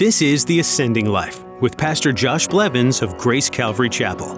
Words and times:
This 0.00 0.22
is 0.22 0.46
The 0.46 0.60
Ascending 0.60 1.10
Life 1.10 1.44
with 1.60 1.76
Pastor 1.76 2.10
Josh 2.10 2.48
Blevins 2.48 3.02
of 3.02 3.18
Grace 3.18 3.50
Calvary 3.50 3.90
Chapel. 3.90 4.30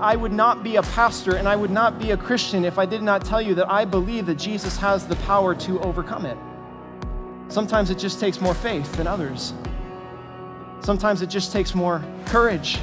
I 0.00 0.16
would 0.16 0.32
not 0.32 0.64
be 0.64 0.76
a 0.76 0.82
pastor 0.82 1.36
and 1.36 1.46
I 1.46 1.54
would 1.54 1.70
not 1.70 1.98
be 1.98 2.12
a 2.12 2.16
Christian 2.16 2.64
if 2.64 2.78
I 2.78 2.86
did 2.86 3.02
not 3.02 3.26
tell 3.26 3.42
you 3.42 3.54
that 3.56 3.70
I 3.70 3.84
believe 3.84 4.24
that 4.24 4.36
Jesus 4.36 4.78
has 4.78 5.06
the 5.06 5.16
power 5.16 5.54
to 5.56 5.78
overcome 5.82 6.24
it. 6.24 6.38
Sometimes 7.48 7.90
it 7.90 7.98
just 7.98 8.18
takes 8.18 8.40
more 8.40 8.54
faith 8.54 8.90
than 8.94 9.06
others. 9.06 9.52
Sometimes 10.80 11.20
it 11.20 11.28
just 11.28 11.52
takes 11.52 11.74
more 11.74 12.02
courage 12.24 12.78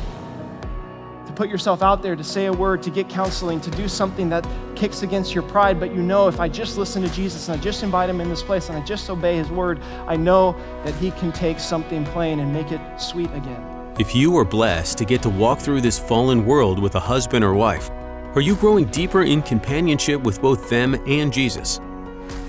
put 1.40 1.50
yourself 1.50 1.82
out 1.82 2.02
there, 2.02 2.18
to 2.18 2.24
say 2.24 2.48
a 2.48 2.52
word, 2.52 2.84
to 2.84 2.90
get 2.90 3.08
counseling, 3.08 3.62
to 3.62 3.72
do 3.72 3.88
something 3.88 4.28
that 4.28 4.46
kicks 4.76 5.04
against 5.04 5.34
your 5.34 5.44
pride. 5.44 5.80
But 5.80 5.96
you 5.96 6.04
know, 6.04 6.28
if 6.28 6.38
I 6.42 6.50
just 6.50 6.78
listen 6.78 7.02
to 7.02 7.10
Jesus 7.14 7.48
and 7.48 7.58
I 7.58 7.64
just 7.64 7.82
invite 7.82 8.10
him 8.10 8.20
in 8.20 8.28
this 8.28 8.44
place 8.44 8.68
and 8.68 8.78
I 8.78 8.84
just 8.84 9.10
obey 9.10 9.38
his 9.38 9.50
word, 9.50 9.82
I 10.06 10.18
know 10.18 10.52
that 10.84 10.94
he 10.96 11.12
can 11.12 11.32
take 11.32 11.58
something 11.58 12.04
plain 12.08 12.42
and 12.42 12.52
make 12.52 12.74
it 12.74 12.82
sweet 13.00 13.32
again. 13.32 13.64
If 13.98 14.14
you 14.14 14.36
are 14.36 14.44
blessed 14.44 14.98
to 14.98 15.06
get 15.06 15.22
to 15.22 15.30
walk 15.30 15.60
through 15.60 15.80
this 15.80 15.98
fallen 15.98 16.46
world 16.46 16.78
with 16.78 16.96
a 16.96 17.00
husband 17.00 17.46
or 17.46 17.54
wife, 17.54 17.90
are 18.36 18.42
you 18.42 18.58
growing 18.58 18.88
deeper 18.88 19.24
in 19.24 19.42
companionship 19.42 20.22
with 20.22 20.42
both 20.42 20.70
them 20.70 20.94
and 21.08 21.32
Jesus? 21.32 21.80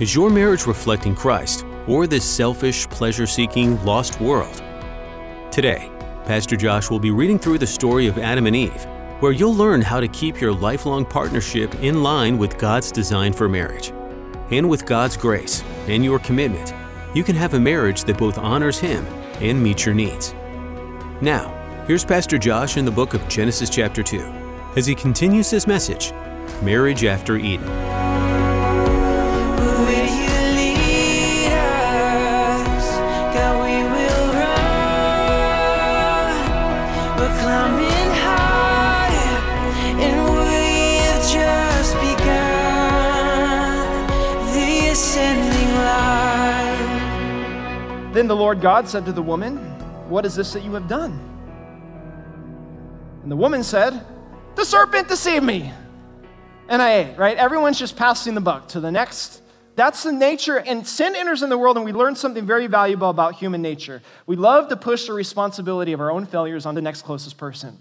Is 0.01 0.13
your 0.13 0.29
marriage 0.29 0.65
reflecting 0.65 1.15
Christ 1.15 1.65
or 1.87 2.07
this 2.07 2.25
selfish, 2.25 2.89
pleasure 2.89 3.25
seeking, 3.25 3.81
lost 3.85 4.19
world? 4.19 4.61
Today, 5.49 5.89
Pastor 6.25 6.55
Josh 6.55 6.89
will 6.89 6.99
be 6.99 7.11
reading 7.11 7.39
through 7.39 7.57
the 7.57 7.67
story 7.67 8.07
of 8.07 8.17
Adam 8.17 8.45
and 8.45 8.55
Eve, 8.55 8.85
where 9.21 9.31
you'll 9.31 9.55
learn 9.55 9.81
how 9.81 9.99
to 9.99 10.07
keep 10.07 10.39
your 10.39 10.53
lifelong 10.53 11.03
partnership 11.03 11.73
in 11.75 12.03
line 12.03 12.37
with 12.37 12.57
God's 12.57 12.91
design 12.91 13.33
for 13.33 13.49
marriage. 13.49 13.91
And 14.51 14.69
with 14.69 14.85
God's 14.85 15.17
grace 15.17 15.63
and 15.87 16.05
your 16.05 16.19
commitment, 16.19 16.73
you 17.15 17.23
can 17.23 17.35
have 17.35 17.55
a 17.55 17.59
marriage 17.59 18.03
that 18.03 18.17
both 18.17 18.37
honors 18.37 18.79
Him 18.79 19.05
and 19.39 19.61
meets 19.61 19.85
your 19.85 19.95
needs. 19.95 20.33
Now, 21.21 21.83
here's 21.87 22.05
Pastor 22.05 22.37
Josh 22.37 22.77
in 22.77 22.85
the 22.85 22.91
book 22.91 23.13
of 23.13 23.27
Genesis, 23.27 23.69
chapter 23.69 24.03
2, 24.03 24.19
as 24.75 24.85
he 24.85 24.95
continues 24.95 25.49
his 25.49 25.67
message 25.67 26.13
Marriage 26.61 27.03
After 27.03 27.37
Eden. 27.37 28.10
Then 48.13 48.27
the 48.27 48.35
Lord 48.35 48.61
God 48.61 48.87
said 48.87 49.05
to 49.05 49.11
the 49.11 49.21
woman, 49.21 49.57
what 50.09 50.25
is 50.25 50.35
this 50.35 50.51
that 50.53 50.63
you 50.63 50.73
have 50.73 50.89
done? 50.89 51.13
And 53.23 53.31
the 53.31 53.35
woman 53.35 53.63
said, 53.63 54.05
The 54.55 54.65
serpent 54.65 55.07
deceived 55.07 55.45
me. 55.45 55.71
And 56.67 56.81
I 56.81 56.93
ate, 56.95 57.17
right? 57.17 57.37
Everyone's 57.37 57.79
just 57.79 57.95
passing 57.95 58.35
the 58.35 58.41
buck 58.41 58.67
to 58.69 58.81
the 58.81 58.91
next. 58.91 59.41
That's 59.75 60.03
the 60.03 60.11
nature. 60.11 60.57
And 60.57 60.85
sin 60.85 61.15
enters 61.15 61.43
in 61.43 61.49
the 61.49 61.57
world, 61.57 61.77
and 61.77 61.85
we 61.85 61.93
learn 61.93 62.15
something 62.15 62.45
very 62.45 62.67
valuable 62.67 63.09
about 63.09 63.35
human 63.35 63.61
nature. 63.61 64.01
We 64.25 64.35
love 64.35 64.67
to 64.69 64.75
push 64.75 65.07
the 65.07 65.13
responsibility 65.13 65.93
of 65.93 66.01
our 66.01 66.11
own 66.11 66.25
failures 66.25 66.65
on 66.65 66.75
the 66.75 66.81
next 66.81 67.03
closest 67.03 67.37
person. 67.37 67.79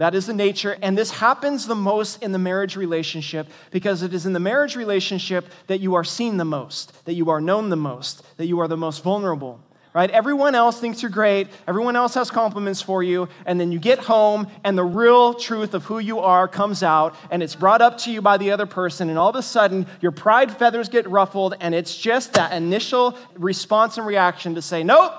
That 0.00 0.14
is 0.14 0.24
the 0.24 0.32
nature, 0.32 0.78
and 0.80 0.96
this 0.96 1.10
happens 1.10 1.66
the 1.66 1.74
most 1.74 2.22
in 2.22 2.32
the 2.32 2.38
marriage 2.38 2.74
relationship 2.74 3.48
because 3.70 4.02
it 4.02 4.14
is 4.14 4.24
in 4.24 4.32
the 4.32 4.40
marriage 4.40 4.74
relationship 4.74 5.46
that 5.66 5.80
you 5.80 5.94
are 5.94 6.04
seen 6.04 6.38
the 6.38 6.44
most, 6.46 7.04
that 7.04 7.12
you 7.12 7.28
are 7.28 7.38
known 7.38 7.68
the 7.68 7.76
most, 7.76 8.24
that 8.38 8.46
you 8.46 8.60
are 8.60 8.68
the 8.68 8.78
most 8.78 9.04
vulnerable 9.04 9.60
right? 9.92 10.10
Everyone 10.12 10.54
else 10.54 10.80
thinks 10.80 11.02
you're 11.02 11.10
great, 11.10 11.48
everyone 11.66 11.96
else 11.96 12.14
has 12.14 12.30
compliments 12.30 12.80
for 12.80 13.02
you, 13.02 13.28
and 13.44 13.60
then 13.60 13.72
you 13.72 13.80
get 13.80 13.98
home 13.98 14.46
and 14.62 14.78
the 14.78 14.84
real 14.84 15.34
truth 15.34 15.74
of 15.74 15.84
who 15.84 15.98
you 15.98 16.20
are 16.20 16.46
comes 16.46 16.84
out 16.84 17.16
and 17.32 17.42
it's 17.42 17.56
brought 17.56 17.82
up 17.82 17.98
to 17.98 18.12
you 18.12 18.22
by 18.22 18.36
the 18.36 18.52
other 18.52 18.66
person, 18.66 19.08
and 19.08 19.18
all 19.18 19.30
of 19.30 19.34
a 19.34 19.42
sudden 19.42 19.86
your 20.00 20.12
pride 20.12 20.56
feathers 20.56 20.88
get 20.88 21.08
ruffled, 21.10 21.56
and 21.60 21.74
it's 21.74 21.96
just 21.96 22.34
that 22.34 22.52
initial 22.52 23.18
response 23.34 23.98
and 23.98 24.06
reaction 24.06 24.54
to 24.54 24.62
say, 24.62 24.84
nope, 24.84 25.12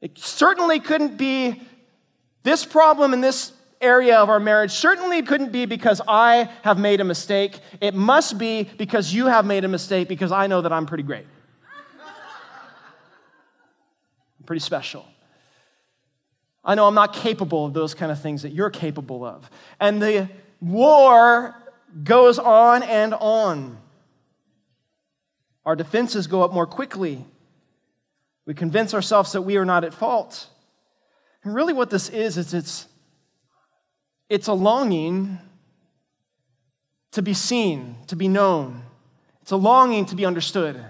it 0.00 0.18
certainly 0.18 0.80
couldn't 0.80 1.18
be 1.18 1.60
this 2.44 2.64
problem 2.64 3.12
in 3.12 3.20
this 3.20 3.52
area 3.80 4.18
of 4.18 4.30
our 4.30 4.38
marriage 4.38 4.70
certainly 4.70 5.22
couldn't 5.22 5.50
be 5.50 5.66
because 5.66 6.00
I 6.06 6.48
have 6.62 6.78
made 6.78 7.00
a 7.00 7.04
mistake. 7.04 7.58
It 7.80 7.94
must 7.94 8.38
be 8.38 8.64
because 8.78 9.12
you 9.12 9.26
have 9.26 9.44
made 9.44 9.64
a 9.64 9.68
mistake 9.68 10.08
because 10.08 10.30
I 10.30 10.46
know 10.46 10.62
that 10.62 10.72
I'm 10.72 10.86
pretty 10.86 11.02
great. 11.02 11.26
pretty 14.46 14.60
special. 14.60 15.06
I 16.64 16.74
know 16.74 16.86
I'm 16.86 16.94
not 16.94 17.14
capable 17.14 17.66
of 17.66 17.72
those 17.72 17.94
kind 17.94 18.12
of 18.12 18.20
things 18.20 18.42
that 18.42 18.52
you're 18.52 18.70
capable 18.70 19.24
of. 19.24 19.50
And 19.80 20.00
the 20.02 20.28
war 20.60 21.54
goes 22.02 22.38
on 22.38 22.82
and 22.82 23.14
on. 23.14 23.78
Our 25.64 25.76
defenses 25.76 26.26
go 26.26 26.42
up 26.42 26.52
more 26.52 26.66
quickly. 26.66 27.24
We 28.46 28.52
convince 28.52 28.92
ourselves 28.92 29.32
that 29.32 29.42
we 29.42 29.56
are 29.56 29.64
not 29.64 29.84
at 29.84 29.94
fault. 29.94 30.48
And 31.44 31.54
really, 31.54 31.74
what 31.74 31.90
this 31.90 32.08
is, 32.08 32.38
is 32.38 32.54
it's, 32.54 32.88
it's 34.28 34.48
a 34.48 34.54
longing 34.54 35.38
to 37.12 37.22
be 37.22 37.34
seen, 37.34 37.96
to 38.08 38.16
be 38.16 38.28
known. 38.28 38.82
It's 39.42 39.52
a 39.52 39.56
longing 39.56 40.06
to 40.06 40.16
be 40.16 40.24
understood, 40.24 40.82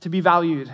to 0.00 0.08
be 0.08 0.20
valued 0.20 0.72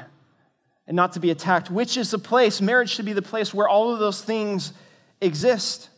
and 0.87 0.95
not 0.95 1.13
to 1.13 1.21
be 1.21 1.31
attacked, 1.31 1.71
which 1.71 1.97
is 1.97 2.13
the 2.13 2.19
place, 2.19 2.61
marriage 2.61 2.91
should 2.91 3.05
be 3.05 3.13
the 3.13 3.23
place 3.23 3.53
where 3.53 3.69
all 3.69 3.93
of 3.93 3.99
those 3.99 4.23
things 4.23 4.73
exist. 5.21 5.91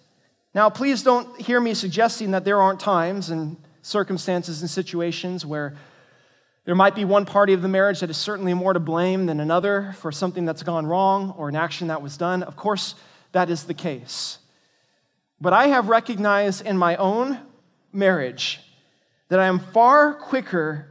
Now, 0.55 0.71
please 0.71 1.03
don't 1.03 1.39
hear 1.41 1.61
me 1.61 1.75
suggesting 1.75 2.31
that 2.31 2.45
there 2.45 2.61
aren't 2.61 2.81
times 2.81 3.29
and 3.29 3.59
circumstances 3.83 4.63
and 4.63 4.71
situations 4.71 5.45
where 5.45 5.77
there 6.69 6.75
might 6.75 6.95
be 6.95 7.07
one 7.07 7.25
party 7.25 7.55
of 7.55 7.63
the 7.63 7.67
marriage 7.67 8.01
that 8.01 8.11
is 8.11 8.19
certainly 8.19 8.53
more 8.53 8.75
to 8.75 8.79
blame 8.79 9.25
than 9.25 9.41
another 9.41 9.95
for 10.01 10.13
something 10.13 10.45
that's 10.45 10.63
gone 10.63 10.85
wrong 10.85 11.35
or 11.39 11.49
an 11.49 11.57
action 11.57 11.89
that 11.89 12.03
was 12.03 12.19
done. 12.19 12.43
Of 12.43 12.57
course, 12.57 12.95
that 13.33 13.49
is 13.49 13.65
the 13.65 13.73
case. 13.73 14.37
But 15.41 15.55
I 15.55 15.69
have 15.69 15.89
recognized 15.89 16.67
in 16.67 16.77
my 16.77 16.95
own 16.97 17.39
marriage 17.91 18.61
that 19.31 19.41
I 19.41 19.47
am 19.47 19.61
far 19.61 20.13
quicker 20.13 20.91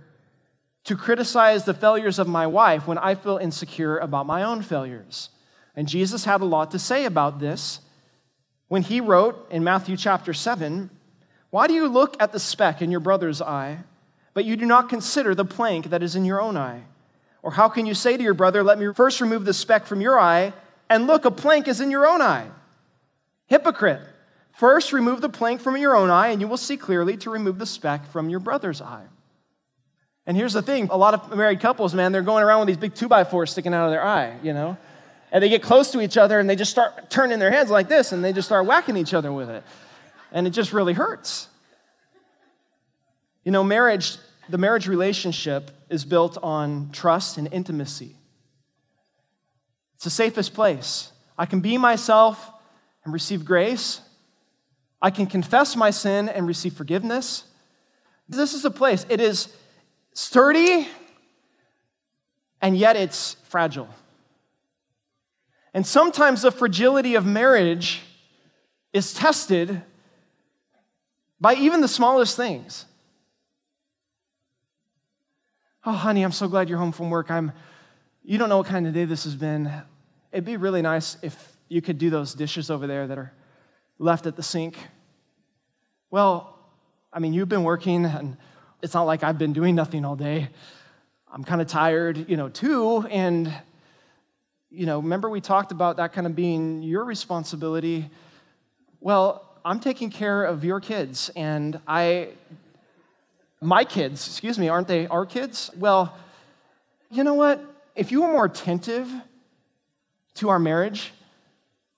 to 0.85 0.95
criticize 0.95 1.65
the 1.65 1.75
failures 1.75 2.17
of 2.17 2.27
my 2.27 2.47
wife 2.47 2.87
when 2.87 2.97
I 2.97 3.13
feel 3.13 3.37
insecure 3.37 3.99
about 3.99 4.25
my 4.25 4.41
own 4.41 4.63
failures. 4.63 5.29
And 5.75 5.87
Jesus 5.87 6.25
had 6.25 6.41
a 6.41 6.45
lot 6.45 6.71
to 6.71 6.79
say 6.79 7.05
about 7.05 7.37
this 7.37 7.81
when 8.67 8.81
he 8.81 8.99
wrote 8.99 9.47
in 9.51 9.63
Matthew 9.63 9.95
chapter 9.95 10.33
7 10.33 10.89
Why 11.51 11.67
do 11.67 11.75
you 11.75 11.87
look 11.87 12.19
at 12.19 12.31
the 12.31 12.39
speck 12.39 12.81
in 12.81 12.89
your 12.89 12.99
brother's 12.99 13.43
eye, 13.43 13.83
but 14.37 14.45
you 14.45 14.55
do 14.55 14.67
not 14.67 14.87
consider 14.87 15.33
the 15.33 15.43
plank 15.43 15.89
that 15.89 16.03
is 16.03 16.15
in 16.15 16.23
your 16.23 16.39
own 16.39 16.55
eye? 16.55 16.83
Or 17.41 17.49
how 17.49 17.69
can 17.69 17.87
you 17.87 17.95
say 17.95 18.15
to 18.15 18.21
your 18.21 18.35
brother, 18.35 18.61
Let 18.61 18.77
me 18.77 18.93
first 18.93 19.19
remove 19.19 19.45
the 19.45 19.53
speck 19.53 19.87
from 19.87 19.99
your 19.99 20.19
eye, 20.19 20.53
and 20.91 21.07
look, 21.07 21.25
a 21.25 21.31
plank 21.31 21.67
is 21.67 21.81
in 21.81 21.89
your 21.89 22.05
own 22.05 22.21
eye? 22.21 22.45
Hypocrite. 23.47 23.99
First, 24.51 24.93
remove 24.93 25.21
the 25.21 25.29
plank 25.29 25.59
from 25.59 25.75
your 25.75 25.95
own 25.95 26.11
eye, 26.11 26.27
and 26.27 26.39
you 26.39 26.47
will 26.47 26.57
see 26.57 26.77
clearly 26.77 27.17
to 27.17 27.31
remove 27.31 27.57
the 27.57 27.65
speck 27.65 28.05
from 28.11 28.29
your 28.29 28.39
brother's 28.39 28.79
eye. 28.79 29.07
And 30.27 30.37
here's 30.37 30.53
the 30.53 30.61
thing 30.61 30.87
a 30.91 30.97
lot 30.97 31.15
of 31.15 31.35
married 31.35 31.59
couples, 31.59 31.95
man, 31.95 32.11
they're 32.11 32.21
going 32.21 32.43
around 32.43 32.59
with 32.59 32.67
these 32.67 32.77
big 32.77 32.93
two 32.93 33.07
by 33.07 33.23
fours 33.23 33.49
sticking 33.49 33.73
out 33.73 33.85
of 33.85 33.91
their 33.91 34.05
eye, 34.05 34.37
you 34.43 34.53
know? 34.53 34.77
And 35.31 35.43
they 35.43 35.49
get 35.49 35.63
close 35.63 35.89
to 35.93 35.99
each 35.99 36.15
other 36.15 36.39
and 36.39 36.47
they 36.47 36.55
just 36.55 36.69
start 36.69 37.09
turning 37.09 37.39
their 37.39 37.49
heads 37.49 37.71
like 37.71 37.89
this 37.89 38.11
and 38.11 38.23
they 38.23 38.33
just 38.33 38.47
start 38.47 38.67
whacking 38.67 38.97
each 38.97 39.15
other 39.15 39.33
with 39.33 39.49
it. 39.49 39.63
And 40.31 40.45
it 40.45 40.51
just 40.51 40.73
really 40.73 40.93
hurts. 40.93 41.47
You 43.47 43.51
know, 43.51 43.63
marriage, 43.63 44.17
the 44.49 44.57
marriage 44.57 44.87
relationship 44.87 45.71
is 45.89 46.05
built 46.05 46.37
on 46.41 46.89
trust 46.91 47.37
and 47.37 47.51
intimacy. 47.51 48.15
It's 49.95 50.03
the 50.03 50.09
safest 50.09 50.53
place. 50.53 51.11
I 51.37 51.45
can 51.45 51.59
be 51.59 51.77
myself 51.77 52.51
and 53.03 53.13
receive 53.13 53.45
grace. 53.45 54.01
I 55.01 55.11
can 55.11 55.27
confess 55.27 55.75
my 55.75 55.91
sin 55.91 56.29
and 56.29 56.47
receive 56.47 56.73
forgiveness. 56.73 57.43
This 58.27 58.53
is 58.53 58.65
a 58.65 58.71
place. 58.71 59.05
It 59.09 59.21
is 59.21 59.47
sturdy, 60.13 60.87
and 62.61 62.77
yet 62.77 62.95
it's 62.95 63.35
fragile. 63.43 63.89
And 65.73 65.85
sometimes 65.85 66.41
the 66.41 66.51
fragility 66.51 67.15
of 67.15 67.25
marriage 67.25 68.01
is 68.93 69.13
tested 69.13 69.83
by 71.39 71.53
even 71.53 71.81
the 71.81 71.87
smallest 71.87 72.35
things. 72.35 72.85
Oh, 75.89 75.93
honey, 75.93 76.23
I'm 76.23 76.33
so 76.33 76.49
glad 76.49 76.67
you're 76.67 76.79
home 76.79 76.91
from 76.91 77.09
work. 77.09 77.31
I'm 77.31 77.53
you 78.21 78.37
don't 78.37 78.49
know 78.49 78.57
what 78.57 78.67
kind 78.67 78.85
of 78.87 78.93
day 78.93 79.05
this 79.05 79.23
has 79.23 79.35
been. 79.35 79.71
It'd 80.33 80.43
be 80.43 80.57
really 80.57 80.81
nice 80.81 81.15
if 81.21 81.55
you 81.69 81.81
could 81.81 81.97
do 81.97 82.09
those 82.09 82.33
dishes 82.33 82.69
over 82.69 82.87
there 82.87 83.07
that 83.07 83.17
are 83.17 83.31
left 83.97 84.25
at 84.25 84.35
the 84.35 84.43
sink. 84.43 84.75
Well, 86.11 86.59
I 87.13 87.19
mean, 87.19 87.33
you've 87.33 87.47
been 87.47 87.63
working 87.63 88.03
and 88.03 88.35
it's 88.81 88.93
not 88.93 89.03
like 89.03 89.23
I've 89.23 89.37
been 89.37 89.53
doing 89.53 89.75
nothing 89.75 90.03
all 90.03 90.17
day. 90.17 90.49
I'm 91.31 91.45
kind 91.45 91.61
of 91.61 91.67
tired, 91.67 92.29
you 92.29 92.35
know, 92.35 92.49
too. 92.49 93.07
And, 93.09 93.49
you 94.69 94.85
know, 94.85 94.99
remember 94.99 95.29
we 95.29 95.39
talked 95.39 95.71
about 95.71 95.95
that 95.95 96.11
kind 96.11 96.27
of 96.27 96.35
being 96.35 96.83
your 96.83 97.05
responsibility. 97.05 98.09
Well, 98.99 99.57
I'm 99.63 99.79
taking 99.79 100.09
care 100.09 100.43
of 100.43 100.65
your 100.65 100.81
kids, 100.81 101.31
and 101.33 101.79
I, 101.87 102.31
my 103.61 103.83
kids, 103.83 104.27
excuse 104.27 104.59
me, 104.59 104.69
aren't 104.69 104.87
they 104.87 105.07
our 105.07 105.25
kids? 105.25 105.71
Well, 105.77 106.15
you 107.09 107.23
know 107.23 107.33
what? 107.33 107.63
If 107.95 108.11
you 108.11 108.21
were 108.21 108.31
more 108.31 108.45
attentive 108.45 109.09
to 110.35 110.49
our 110.49 110.59
marriage 110.59 111.11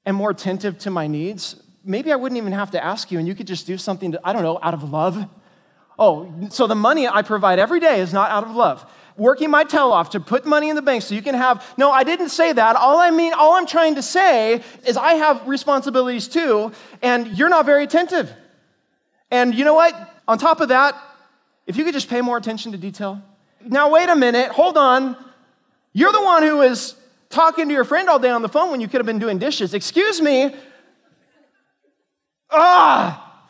and 0.05 0.15
more 0.15 0.29
attentive 0.29 0.79
to 0.79 0.89
my 0.89 1.07
needs, 1.07 1.61
maybe 1.83 2.11
I 2.11 2.15
wouldn't 2.15 2.37
even 2.37 2.53
have 2.53 2.71
to 2.71 2.83
ask 2.83 3.11
you, 3.11 3.19
and 3.19 3.27
you 3.27 3.35
could 3.35 3.47
just 3.47 3.67
do 3.67 3.77
something, 3.77 4.13
to, 4.13 4.21
I 4.23 4.33
don't 4.33 4.43
know, 4.43 4.59
out 4.61 4.73
of 4.73 4.89
love. 4.89 5.25
Oh, 5.97 6.33
so 6.49 6.67
the 6.67 6.75
money 6.75 7.07
I 7.07 7.21
provide 7.21 7.59
every 7.59 7.79
day 7.79 7.99
is 7.99 8.13
not 8.13 8.31
out 8.31 8.45
of 8.45 8.55
love 8.55 8.89
working 9.19 9.51
my 9.51 9.63
tail 9.63 9.91
off 9.91 10.11
to 10.11 10.19
put 10.19 10.45
money 10.45 10.69
in 10.69 10.75
the 10.75 10.81
bank 10.81 11.03
so 11.03 11.13
you 11.13 11.21
can 11.21 11.35
have. 11.35 11.63
No, 11.77 11.91
I 11.91 12.03
didn't 12.03 12.29
say 12.29 12.53
that. 12.53 12.75
All 12.75 12.97
I 12.97 13.11
mean, 13.11 13.33
all 13.33 13.53
I'm 13.53 13.67
trying 13.67 13.95
to 13.95 14.01
say 14.01 14.63
is 14.85 14.97
I 14.97 15.13
have 15.13 15.47
responsibilities 15.47 16.27
too, 16.27 16.71
and 17.01 17.27
you're 17.37 17.49
not 17.49 17.65
very 17.65 17.83
attentive. 17.83 18.31
And 19.29 19.53
you 19.53 19.65
know 19.65 19.73
what? 19.73 19.93
On 20.27 20.37
top 20.37 20.61
of 20.61 20.69
that, 20.69 20.95
if 21.69 21.77
you 21.77 21.85
could 21.85 21.93
just 21.93 22.09
pay 22.09 22.19
more 22.21 22.35
attention 22.35 22.71
to 22.71 22.79
detail. 22.79 23.21
Now, 23.63 23.91
wait 23.91 24.09
a 24.09 24.15
minute, 24.15 24.49
hold 24.49 24.75
on. 24.75 25.15
You're 25.93 26.11
the 26.11 26.23
one 26.23 26.41
who 26.41 26.63
is 26.63 26.95
talking 27.29 27.67
to 27.67 27.73
your 27.75 27.83
friend 27.83 28.09
all 28.09 28.17
day 28.17 28.31
on 28.31 28.41
the 28.41 28.49
phone 28.49 28.71
when 28.71 28.81
you 28.81 28.87
could 28.87 28.97
have 28.97 29.05
been 29.05 29.19
doing 29.19 29.37
dishes. 29.37 29.75
Excuse 29.75 30.19
me. 30.19 30.55
Ah! 32.49 33.45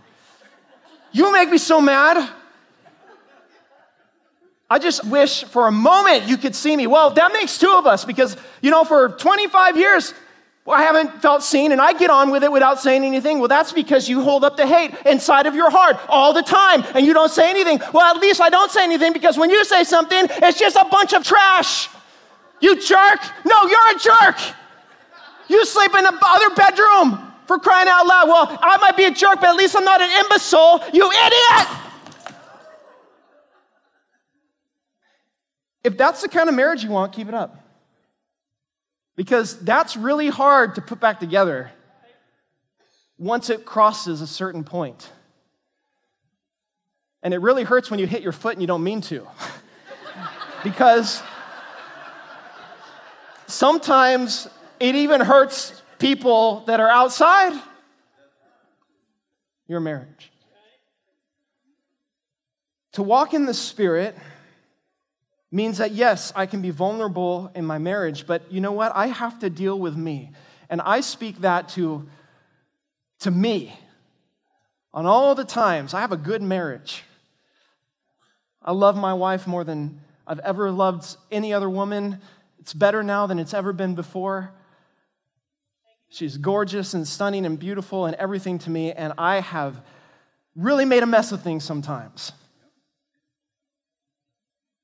You 1.14 1.32
make 1.32 1.50
me 1.50 1.58
so 1.58 1.80
mad. 1.80 2.30
I 4.70 4.80
just 4.80 5.06
wish 5.06 5.46
for 5.46 5.68
a 5.68 5.72
moment 5.72 6.26
you 6.26 6.36
could 6.36 6.56
see 6.56 6.76
me. 6.76 6.88
Well, 6.88 7.12
that 7.12 7.32
makes 7.32 7.58
two 7.58 7.74
of 7.74 7.88
us 7.88 8.04
because, 8.04 8.36
you 8.62 8.70
know, 8.70 8.84
for 8.84 9.08
25 9.08 9.78
years, 9.78 10.14
I 10.68 10.84
haven't 10.84 11.22
felt 11.22 11.42
seen 11.42 11.72
and 11.72 11.82
I 11.82 11.94
get 11.94 12.10
on 12.10 12.30
with 12.30 12.44
it 12.44 12.52
without 12.52 12.80
saying 12.80 13.04
anything. 13.04 13.40
Well, 13.40 13.48
that's 13.48 13.72
because 13.72 14.08
you 14.08 14.22
hold 14.22 14.44
up 14.44 14.56
the 14.56 14.68
hate 14.68 14.94
inside 15.06 15.48
of 15.48 15.56
your 15.56 15.72
heart 15.72 15.98
all 16.08 16.32
the 16.32 16.44
time 16.44 16.84
and 16.94 17.06
you 17.06 17.14
don't 17.14 17.32
say 17.32 17.50
anything. 17.50 17.80
Well, 17.92 18.16
at 18.16 18.22
least 18.22 18.40
I 18.40 18.50
don't 18.50 18.70
say 18.70 18.84
anything 18.84 19.14
because 19.14 19.38
when 19.38 19.50
you 19.50 19.66
say 19.66 19.84
something, 19.84 20.28
it's 20.30 20.60
just 20.60 20.76
a 20.76 20.86
bunch 20.92 21.14
of 21.14 21.24
trash. 21.24 21.90
You 22.62 22.80
jerk. 22.80 23.20
No, 23.46 23.66
you're 23.66 23.96
a 23.96 24.00
jerk. 24.00 24.38
You 25.48 25.66
sleep 25.66 25.96
in 25.96 26.04
the 26.04 26.18
other 26.22 26.56
bedroom 26.56 27.34
for 27.48 27.58
crying 27.58 27.88
out 27.90 28.06
loud. 28.06 28.28
Well, 28.28 28.60
I 28.62 28.78
might 28.78 28.96
be 28.96 29.06
a 29.06 29.12
jerk, 29.12 29.42
but 29.42 29.50
at 29.50 29.56
least 29.56 29.76
I'm 29.76 29.84
not 29.84 30.02
an 30.02 30.12
imbecile. 30.24 30.84
You 30.94 31.10
idiot. 31.10 31.68
If 35.84 35.98
that's 35.98 36.22
the 36.22 36.28
kind 36.28 36.50
of 36.50 36.54
marriage 36.54 36.84
you 36.84 36.92
want, 36.92 37.14
keep 37.14 37.28
it 37.28 37.34
up. 37.34 37.69
Because 39.20 39.60
that's 39.60 39.98
really 39.98 40.30
hard 40.30 40.76
to 40.76 40.82
put 40.82 41.02
back 41.02 41.20
together 41.20 41.72
once 43.18 43.50
it 43.50 43.66
crosses 43.66 44.22
a 44.22 44.28
certain 44.28 44.64
point. 44.64 45.12
And 47.22 47.34
it 47.34 47.40
really 47.40 47.66
hurts 47.66 47.92
when 47.92 48.00
you 48.00 48.08
hit 48.08 48.22
your 48.22 48.32
foot 48.32 48.54
and 48.54 48.62
you 48.62 48.68
don't 48.68 48.82
mean 48.82 49.02
to. 49.02 49.28
because 50.64 51.22
sometimes 53.46 54.48
it 54.80 54.96
even 54.96 55.20
hurts 55.20 55.82
people 55.98 56.64
that 56.68 56.80
are 56.80 56.90
outside 56.90 57.62
your 59.68 59.82
marriage. 59.82 60.32
To 62.94 63.04
walk 63.04 63.34
in 63.34 63.46
the 63.46 63.54
Spirit 63.54 64.16
means 65.52 65.80
that 65.80 65.92
yes, 65.92 66.32
I 66.36 66.46
can 66.46 66.62
be 66.62 66.70
vulnerable 66.70 67.52
in 67.56 67.66
my 67.66 67.78
marriage, 67.78 68.28
but 68.28 68.52
you 68.52 68.62
know 68.62 68.72
what? 68.72 68.92
I 68.96 69.08
have 69.08 69.40
to 69.40 69.50
deal 69.50 69.78
with 69.78 69.96
me. 69.96 70.32
And 70.70 70.82
I 70.82 71.02
speak 71.02 71.42
that 71.42 71.70
to, 71.70 72.08
to 73.22 73.32
me. 73.32 73.74
On 74.94 75.06
all 75.06 75.36
the 75.36 75.46
times, 75.46 75.94
I 75.94 76.02
have 76.02 76.12
a 76.12 76.18
good 76.18 76.42
marriage. 76.42 77.04
I 78.62 78.72
love 78.72 78.96
my 78.96 79.14
wife 79.14 79.48
more 79.48 79.64
than 79.64 80.02
I've 80.28 80.40
ever 80.40 80.70
loved 80.70 81.16
any 81.32 81.54
other 81.54 81.70
woman. 81.70 82.20
It's 82.60 82.74
better 82.74 83.02
now 83.02 83.26
than 83.26 83.40
it's 83.40 83.54
ever 83.54 83.74
been 83.74 83.96
before. 83.96 84.52
She's 86.10 86.38
gorgeous 86.38 86.94
and 86.94 87.08
stunning 87.08 87.46
and 87.46 87.58
beautiful 87.58 88.06
and 88.06 88.16
everything 88.16 88.60
to 88.60 88.70
me, 88.70 88.92
and 88.92 89.14
I 89.18 89.42
have 89.42 89.82
really 90.56 90.86
made 90.86 91.04
a 91.04 91.08
mess 91.08 91.32
of 91.32 91.42
things 91.42 91.64
sometimes. 91.64 92.32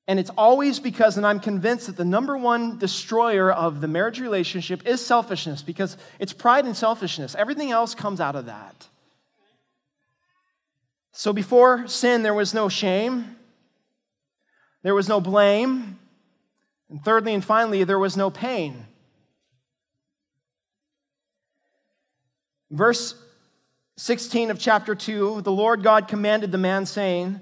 And 0.08 0.20
it's 0.20 0.30
always 0.38 0.78
because, 0.78 1.16
and 1.16 1.26
I'm 1.26 1.40
convinced 1.40 1.86
that 1.86 1.96
the 1.96 2.04
number 2.04 2.36
one 2.36 2.78
destroyer 2.78 3.50
of 3.50 3.80
the 3.80 3.88
marriage 3.88 4.20
relationship 4.20 4.86
is 4.86 5.04
selfishness, 5.04 5.62
because 5.62 5.96
it's 6.20 6.32
pride 6.32 6.64
and 6.64 6.76
selfishness. 6.76 7.34
Everything 7.34 7.72
else 7.72 7.94
comes 7.94 8.20
out 8.20 8.36
of 8.36 8.46
that. 8.46 8.86
So 11.10 11.32
before 11.32 11.88
sin, 11.88 12.22
there 12.22 12.34
was 12.34 12.54
no 12.54 12.68
shame, 12.68 13.36
there 14.82 14.94
was 14.94 15.08
no 15.08 15.20
blame, 15.20 15.98
and 16.88 17.04
thirdly 17.04 17.34
and 17.34 17.44
finally, 17.44 17.82
there 17.82 17.98
was 17.98 18.16
no 18.16 18.30
pain. 18.30 18.86
Verse 22.70 23.14
16 23.96 24.50
of 24.50 24.58
chapter 24.58 24.94
2 24.94 25.40
the 25.40 25.50
Lord 25.50 25.82
God 25.82 26.06
commanded 26.06 26.52
the 26.52 26.58
man, 26.58 26.86
saying, 26.86 27.40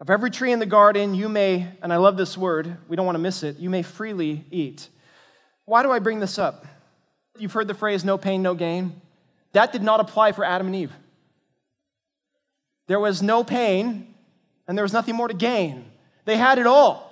of 0.00 0.08
every 0.08 0.30
tree 0.30 0.50
in 0.50 0.58
the 0.58 0.66
garden, 0.66 1.14
you 1.14 1.28
may, 1.28 1.68
and 1.82 1.92
I 1.92 1.96
love 1.96 2.16
this 2.16 2.36
word, 2.36 2.78
we 2.88 2.96
don't 2.96 3.04
want 3.04 3.16
to 3.16 3.20
miss 3.20 3.42
it, 3.42 3.58
you 3.58 3.68
may 3.68 3.82
freely 3.82 4.44
eat. 4.50 4.88
Why 5.66 5.82
do 5.82 5.92
I 5.92 5.98
bring 5.98 6.20
this 6.20 6.38
up? 6.38 6.64
You've 7.38 7.52
heard 7.52 7.68
the 7.68 7.74
phrase, 7.74 8.04
no 8.04 8.16
pain, 8.16 8.42
no 8.42 8.54
gain. 8.54 9.00
That 9.52 9.72
did 9.72 9.82
not 9.82 10.00
apply 10.00 10.32
for 10.32 10.44
Adam 10.44 10.68
and 10.68 10.76
Eve. 10.76 10.92
There 12.86 12.98
was 12.98 13.22
no 13.22 13.44
pain, 13.44 14.14
and 14.66 14.76
there 14.76 14.84
was 14.84 14.92
nothing 14.92 15.14
more 15.14 15.28
to 15.28 15.34
gain. 15.34 15.84
They 16.24 16.36
had 16.36 16.58
it 16.58 16.66
all 16.66 17.08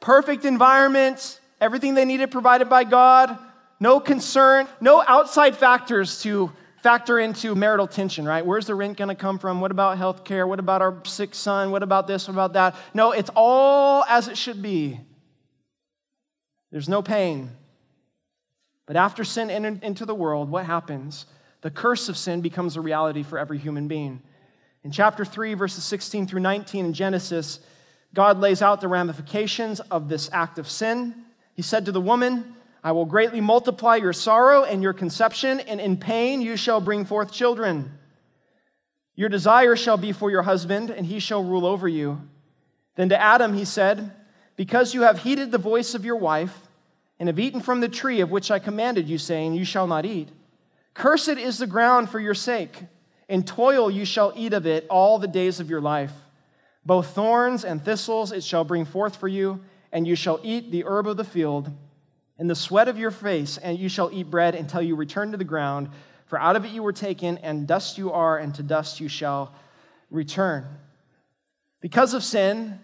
perfect 0.00 0.44
environment, 0.44 1.40
everything 1.60 1.94
they 1.94 2.04
needed 2.04 2.32
provided 2.32 2.68
by 2.68 2.82
God, 2.82 3.38
no 3.78 4.00
concern, 4.00 4.66
no 4.80 5.02
outside 5.06 5.56
factors 5.56 6.20
to 6.22 6.52
factor 6.82 7.18
into 7.20 7.54
marital 7.54 7.86
tension, 7.86 8.26
right? 8.26 8.44
Where's 8.44 8.66
the 8.66 8.74
rent 8.74 8.98
going 8.98 9.08
to 9.08 9.14
come 9.14 9.38
from? 9.38 9.60
What 9.60 9.70
about 9.70 9.98
health 9.98 10.24
care? 10.24 10.46
What 10.46 10.58
about 10.58 10.82
our 10.82 10.96
sick 11.04 11.34
son? 11.34 11.70
What 11.70 11.82
about 11.82 12.08
this? 12.08 12.26
What 12.26 12.34
about 12.34 12.54
that? 12.54 12.74
No, 12.92 13.12
it's 13.12 13.30
all 13.36 14.04
as 14.08 14.26
it 14.26 14.36
should 14.36 14.60
be. 14.60 14.98
There's 16.72 16.88
no 16.88 17.00
pain. 17.00 17.50
But 18.86 18.96
after 18.96 19.22
sin 19.22 19.48
entered 19.48 19.84
into 19.84 20.04
the 20.04 20.14
world, 20.14 20.50
what 20.50 20.66
happens? 20.66 21.26
The 21.60 21.70
curse 21.70 22.08
of 22.08 22.16
sin 22.16 22.40
becomes 22.40 22.76
a 22.76 22.80
reality 22.80 23.22
for 23.22 23.38
every 23.38 23.58
human 23.58 23.86
being. 23.86 24.20
In 24.82 24.90
chapter 24.90 25.24
3, 25.24 25.54
verses 25.54 25.84
16 25.84 26.26
through 26.26 26.40
19 26.40 26.86
in 26.86 26.92
Genesis, 26.92 27.60
God 28.12 28.40
lays 28.40 28.60
out 28.60 28.80
the 28.80 28.88
ramifications 28.88 29.78
of 29.78 30.08
this 30.08 30.28
act 30.32 30.58
of 30.58 30.68
sin. 30.68 31.14
He 31.54 31.62
said 31.62 31.84
to 31.84 31.92
the 31.92 32.00
woman, 32.00 32.56
I 32.84 32.92
will 32.92 33.04
greatly 33.04 33.40
multiply 33.40 33.96
your 33.96 34.12
sorrow 34.12 34.64
and 34.64 34.82
your 34.82 34.92
conception, 34.92 35.60
and 35.60 35.80
in 35.80 35.96
pain 35.96 36.40
you 36.40 36.56
shall 36.56 36.80
bring 36.80 37.04
forth 37.04 37.30
children. 37.30 37.96
Your 39.14 39.28
desire 39.28 39.76
shall 39.76 39.96
be 39.96 40.10
for 40.12 40.30
your 40.30 40.42
husband, 40.42 40.90
and 40.90 41.06
he 41.06 41.20
shall 41.20 41.44
rule 41.44 41.64
over 41.64 41.86
you. 41.86 42.20
Then 42.96 43.10
to 43.10 43.20
Adam 43.20 43.54
he 43.54 43.64
said, 43.64 44.12
Because 44.56 44.94
you 44.94 45.02
have 45.02 45.20
heeded 45.20 45.52
the 45.52 45.58
voice 45.58 45.94
of 45.94 46.04
your 46.04 46.16
wife, 46.16 46.68
and 47.20 47.28
have 47.28 47.38
eaten 47.38 47.60
from 47.60 47.80
the 47.80 47.88
tree 47.88 48.20
of 48.20 48.32
which 48.32 48.50
I 48.50 48.58
commanded 48.58 49.08
you, 49.08 49.16
saying, 49.16 49.54
You 49.54 49.64
shall 49.64 49.86
not 49.86 50.04
eat. 50.04 50.30
Cursed 50.92 51.28
is 51.28 51.58
the 51.58 51.68
ground 51.68 52.10
for 52.10 52.18
your 52.18 52.34
sake. 52.34 52.82
In 53.28 53.44
toil 53.44 53.90
you 53.90 54.04
shall 54.04 54.32
eat 54.34 54.52
of 54.52 54.66
it 54.66 54.86
all 54.90 55.18
the 55.20 55.28
days 55.28 55.60
of 55.60 55.70
your 55.70 55.80
life. 55.80 56.12
Both 56.84 57.14
thorns 57.14 57.64
and 57.64 57.82
thistles 57.82 58.32
it 58.32 58.42
shall 58.42 58.64
bring 58.64 58.84
forth 58.84 59.16
for 59.16 59.28
you, 59.28 59.60
and 59.92 60.04
you 60.04 60.16
shall 60.16 60.40
eat 60.42 60.72
the 60.72 60.84
herb 60.84 61.06
of 61.06 61.16
the 61.16 61.24
field 61.24 61.70
in 62.38 62.46
the 62.46 62.54
sweat 62.54 62.88
of 62.88 62.98
your 62.98 63.10
face, 63.10 63.58
and 63.58 63.78
you 63.78 63.88
shall 63.88 64.10
eat 64.12 64.30
bread 64.30 64.54
until 64.54 64.82
you 64.82 64.96
return 64.96 65.30
to 65.32 65.36
the 65.36 65.44
ground. 65.44 65.90
For 66.26 66.40
out 66.40 66.56
of 66.56 66.64
it 66.64 66.72
you 66.72 66.82
were 66.82 66.92
taken, 66.92 67.38
and 67.38 67.66
dust 67.66 67.98
you 67.98 68.12
are, 68.12 68.38
and 68.38 68.54
to 68.54 68.62
dust 68.62 69.00
you 69.00 69.08
shall 69.08 69.54
return. 70.10 70.64
Because 71.80 72.14
of 72.14 72.22
sin, 72.22 72.80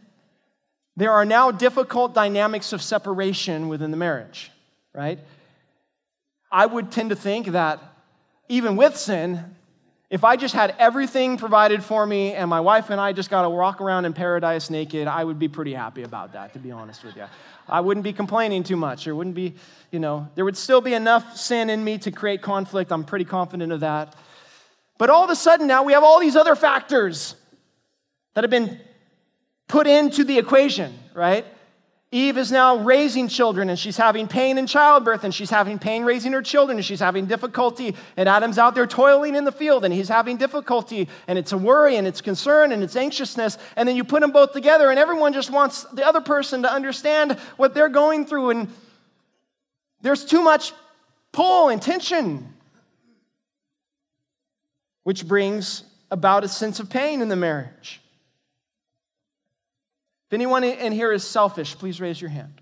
there 0.97 1.12
are 1.12 1.25
now 1.25 1.50
difficult 1.50 2.14
dynamics 2.14 2.73
of 2.73 2.83
separation 2.83 3.69
within 3.69 3.90
the 3.90 3.97
marriage, 3.97 4.50
right? 4.93 5.19
I 6.50 6.67
would 6.67 6.90
tend 6.90 7.11
to 7.11 7.17
think 7.17 7.49
that 7.49 7.81
even 8.49 8.76
with 8.76 8.97
sin, 8.97 9.57
if 10.11 10.25
I 10.25 10.37
just 10.37 10.55
had 10.55 10.75
everything 10.79 11.37
provided 11.37 11.85
for 11.85 12.07
me 12.07 12.33
and 12.33 12.49
my 12.49 12.61
wife 12.61 12.88
and 12.88 12.99
I 12.99 13.12
just 13.12 13.29
got 13.29 13.43
to 13.43 13.50
walk 13.50 13.81
around 13.83 14.07
in 14.07 14.15
paradise 14.15 14.71
naked, 14.71 15.07
I 15.07 15.23
would 15.23 15.38
be 15.38 15.49
pretty 15.49 15.75
happy 15.75 16.03
about 16.03 16.33
that, 16.33 16.55
to 16.55 16.59
be 16.59 16.71
honest 16.71 17.05
with 17.05 17.17
you. 17.17 17.27
I 17.69 17.81
wouldn't 17.81 18.05
be 18.05 18.15
complaining 18.15 18.62
too 18.62 18.77
much. 18.77 19.05
There 19.05 19.15
wouldn't 19.15 19.37
be, 19.37 19.55
you 19.91 19.99
know, 19.99 20.27
there 20.35 20.47
would 20.47 20.57
still 20.57 20.81
be 20.81 20.95
enough 20.95 21.37
sin 21.37 21.69
in 21.69 21.85
me 21.85 21.99
to 21.99 22.11
create 22.11 22.41
conflict. 22.41 22.91
I'm 22.91 23.05
pretty 23.05 23.27
confident 23.27 23.71
of 23.71 23.81
that. 23.81 24.17
But 24.97 25.11
all 25.11 25.25
of 25.25 25.31
a 25.31 25.37
sudden 25.37 25.67
now 25.67 25.83
we 25.83 25.93
have 25.93 26.03
all 26.03 26.21
these 26.21 26.37
other 26.37 26.57
factors 26.57 27.35
that 28.33 28.45
have 28.45 28.50
been 28.50 28.81
put 29.69 29.87
into 29.87 30.25
the 30.25 30.38
equation, 30.38 30.99
right? 31.12 31.45
Eve 32.11 32.38
is 32.38 32.50
now 32.50 32.77
raising 32.79 33.29
children 33.29 33.69
and 33.69 33.79
she's 33.79 33.99
having 33.99 34.27
pain 34.27 34.57
in 34.57 34.67
childbirth 34.67 35.25
and 35.25 35.35
she's 35.35 35.50
having 35.50 35.79
pain 35.79 36.05
raising 36.05 36.33
her 36.33 36.41
children 36.41 36.79
and 36.79 36.85
she's 36.85 37.00
having 37.00 37.27
difficulty. 37.27 37.95
And 38.17 38.27
Adam's 38.27 38.57
out 38.57 38.75
there 38.75 38.87
toiling 38.87 39.35
in 39.35 39.45
the 39.45 39.53
field 39.53 39.85
and 39.85 39.93
he's 39.93 40.09
having 40.09 40.38
difficulty 40.38 41.07
and 41.27 41.38
it's 41.38 41.53
a 41.53 41.59
worry 41.59 41.97
and 41.97 42.07
it's 42.07 42.23
concern 42.23 42.73
and 42.73 42.83
it's 42.83 42.97
anxiousness. 42.97 43.59
And 43.77 43.87
then 43.87 43.95
you 43.95 44.05
put 44.05 44.23
them 44.23 44.31
both 44.31 44.55
together 44.55 44.88
and 44.88 44.99
everyone 44.99 45.35
just 45.35 45.50
wants 45.50 45.83
the 45.85 46.07
other 46.07 46.23
person 46.23 46.62
to 46.62 46.73
understand 46.73 47.33
what 47.59 47.75
they're 47.75 47.91
going 47.91 48.25
through. 48.25 48.50
And 48.50 48.69
there's 50.00 50.25
too 50.25 50.41
much 50.41 50.73
pull 51.33 51.69
and 51.69 51.83
tension, 51.83 52.55
which 55.05 55.29
brings 55.29 55.85
about 56.11 56.43
a 56.43 56.49
sense 56.49 56.81
of 56.81 56.88
pain 56.88 57.21
in 57.21 57.29
the 57.29 57.37
marriage. 57.37 58.00
If 60.28 60.35
anyone 60.35 60.62
in 60.62 60.92
here 60.92 61.11
is 61.11 61.25
selfish, 61.25 61.75
please 61.78 62.02
raise 62.02 62.20
your 62.20 62.28
hand. 62.28 62.61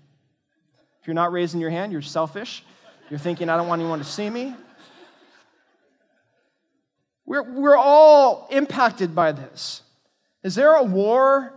If 1.01 1.07
you're 1.07 1.13
not 1.13 1.33
raising 1.33 1.59
your 1.59 1.69
hand, 1.69 1.91
you're 1.91 2.01
selfish. 2.01 2.63
You're 3.09 3.19
thinking, 3.19 3.49
I 3.49 3.57
don't 3.57 3.67
want 3.67 3.81
anyone 3.81 3.99
to 3.99 4.05
see 4.05 4.29
me. 4.29 4.55
We're, 7.25 7.43
we're 7.43 7.75
all 7.75 8.47
impacted 8.51 9.13
by 9.13 9.33
this. 9.33 9.81
Is 10.43 10.55
there 10.55 10.75
a 10.75 10.83
war 10.83 11.53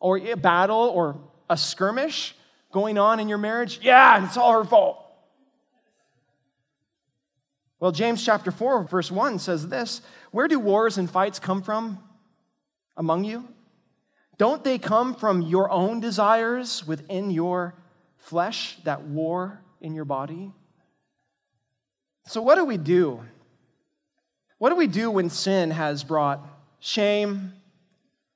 or 0.00 0.18
a 0.18 0.34
battle 0.34 0.76
or 0.76 1.16
a 1.48 1.56
skirmish 1.56 2.34
going 2.70 2.98
on 2.98 3.18
in 3.18 3.26
your 3.26 3.38
marriage? 3.38 3.80
Yeah, 3.82 4.26
it's 4.26 4.36
all 4.36 4.52
her 4.52 4.64
fault. 4.64 5.02
Well, 7.80 7.92
James 7.92 8.22
chapter 8.22 8.50
4, 8.50 8.84
verse 8.84 9.10
1 9.10 9.38
says 9.38 9.66
this 9.68 10.02
Where 10.30 10.46
do 10.46 10.60
wars 10.60 10.98
and 10.98 11.10
fights 11.10 11.38
come 11.38 11.62
from 11.62 12.00
among 12.98 13.24
you? 13.24 13.48
Don't 14.38 14.62
they 14.62 14.78
come 14.78 15.14
from 15.14 15.42
your 15.42 15.68
own 15.70 15.98
desires 15.98 16.86
within 16.86 17.30
your 17.30 17.74
flesh 18.16 18.78
that 18.84 19.02
war 19.02 19.60
in 19.80 19.94
your 19.94 20.04
body? 20.04 20.52
So, 22.26 22.40
what 22.40 22.54
do 22.54 22.64
we 22.64 22.76
do? 22.76 23.20
What 24.58 24.70
do 24.70 24.76
we 24.76 24.86
do 24.86 25.10
when 25.10 25.28
sin 25.28 25.72
has 25.72 26.04
brought 26.04 26.40
shame, 26.78 27.52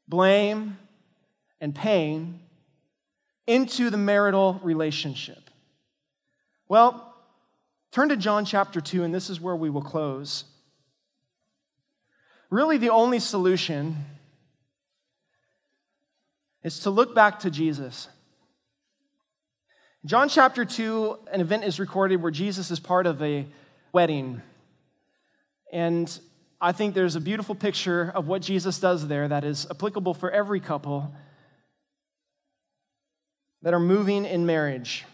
blame, 0.08 0.78
and 1.60 1.74
pain 1.74 2.40
into 3.46 3.90
the 3.90 3.96
marital 3.96 4.60
relationship? 4.62 5.50
Well, 6.68 7.14
turn 7.92 8.08
to 8.08 8.16
John 8.16 8.44
chapter 8.44 8.80
2, 8.80 9.04
and 9.04 9.14
this 9.14 9.30
is 9.30 9.40
where 9.40 9.56
we 9.56 9.70
will 9.70 9.82
close. 9.82 10.44
Really, 12.50 12.78
the 12.78 12.90
only 12.90 13.18
solution 13.18 14.04
is 16.62 16.80
to 16.80 16.90
look 16.90 17.14
back 17.14 17.40
to 17.40 17.50
Jesus. 17.50 18.08
John 20.04 20.28
chapter 20.28 20.64
2, 20.64 21.18
an 21.30 21.40
event 21.40 21.64
is 21.64 21.78
recorded 21.78 22.22
where 22.22 22.32
Jesus 22.32 22.70
is 22.70 22.80
part 22.80 23.06
of 23.06 23.22
a 23.22 23.46
wedding. 23.92 24.42
And 25.72 26.18
I 26.60 26.72
think 26.72 26.94
there's 26.94 27.16
a 27.16 27.20
beautiful 27.20 27.54
picture 27.54 28.12
of 28.14 28.26
what 28.26 28.42
Jesus 28.42 28.78
does 28.78 29.06
there 29.08 29.28
that 29.28 29.44
is 29.44 29.66
applicable 29.70 30.14
for 30.14 30.30
every 30.30 30.60
couple 30.60 31.14
that 33.62 33.74
are 33.74 33.80
moving 33.80 34.24
in 34.24 34.44
marriage. 34.44 35.04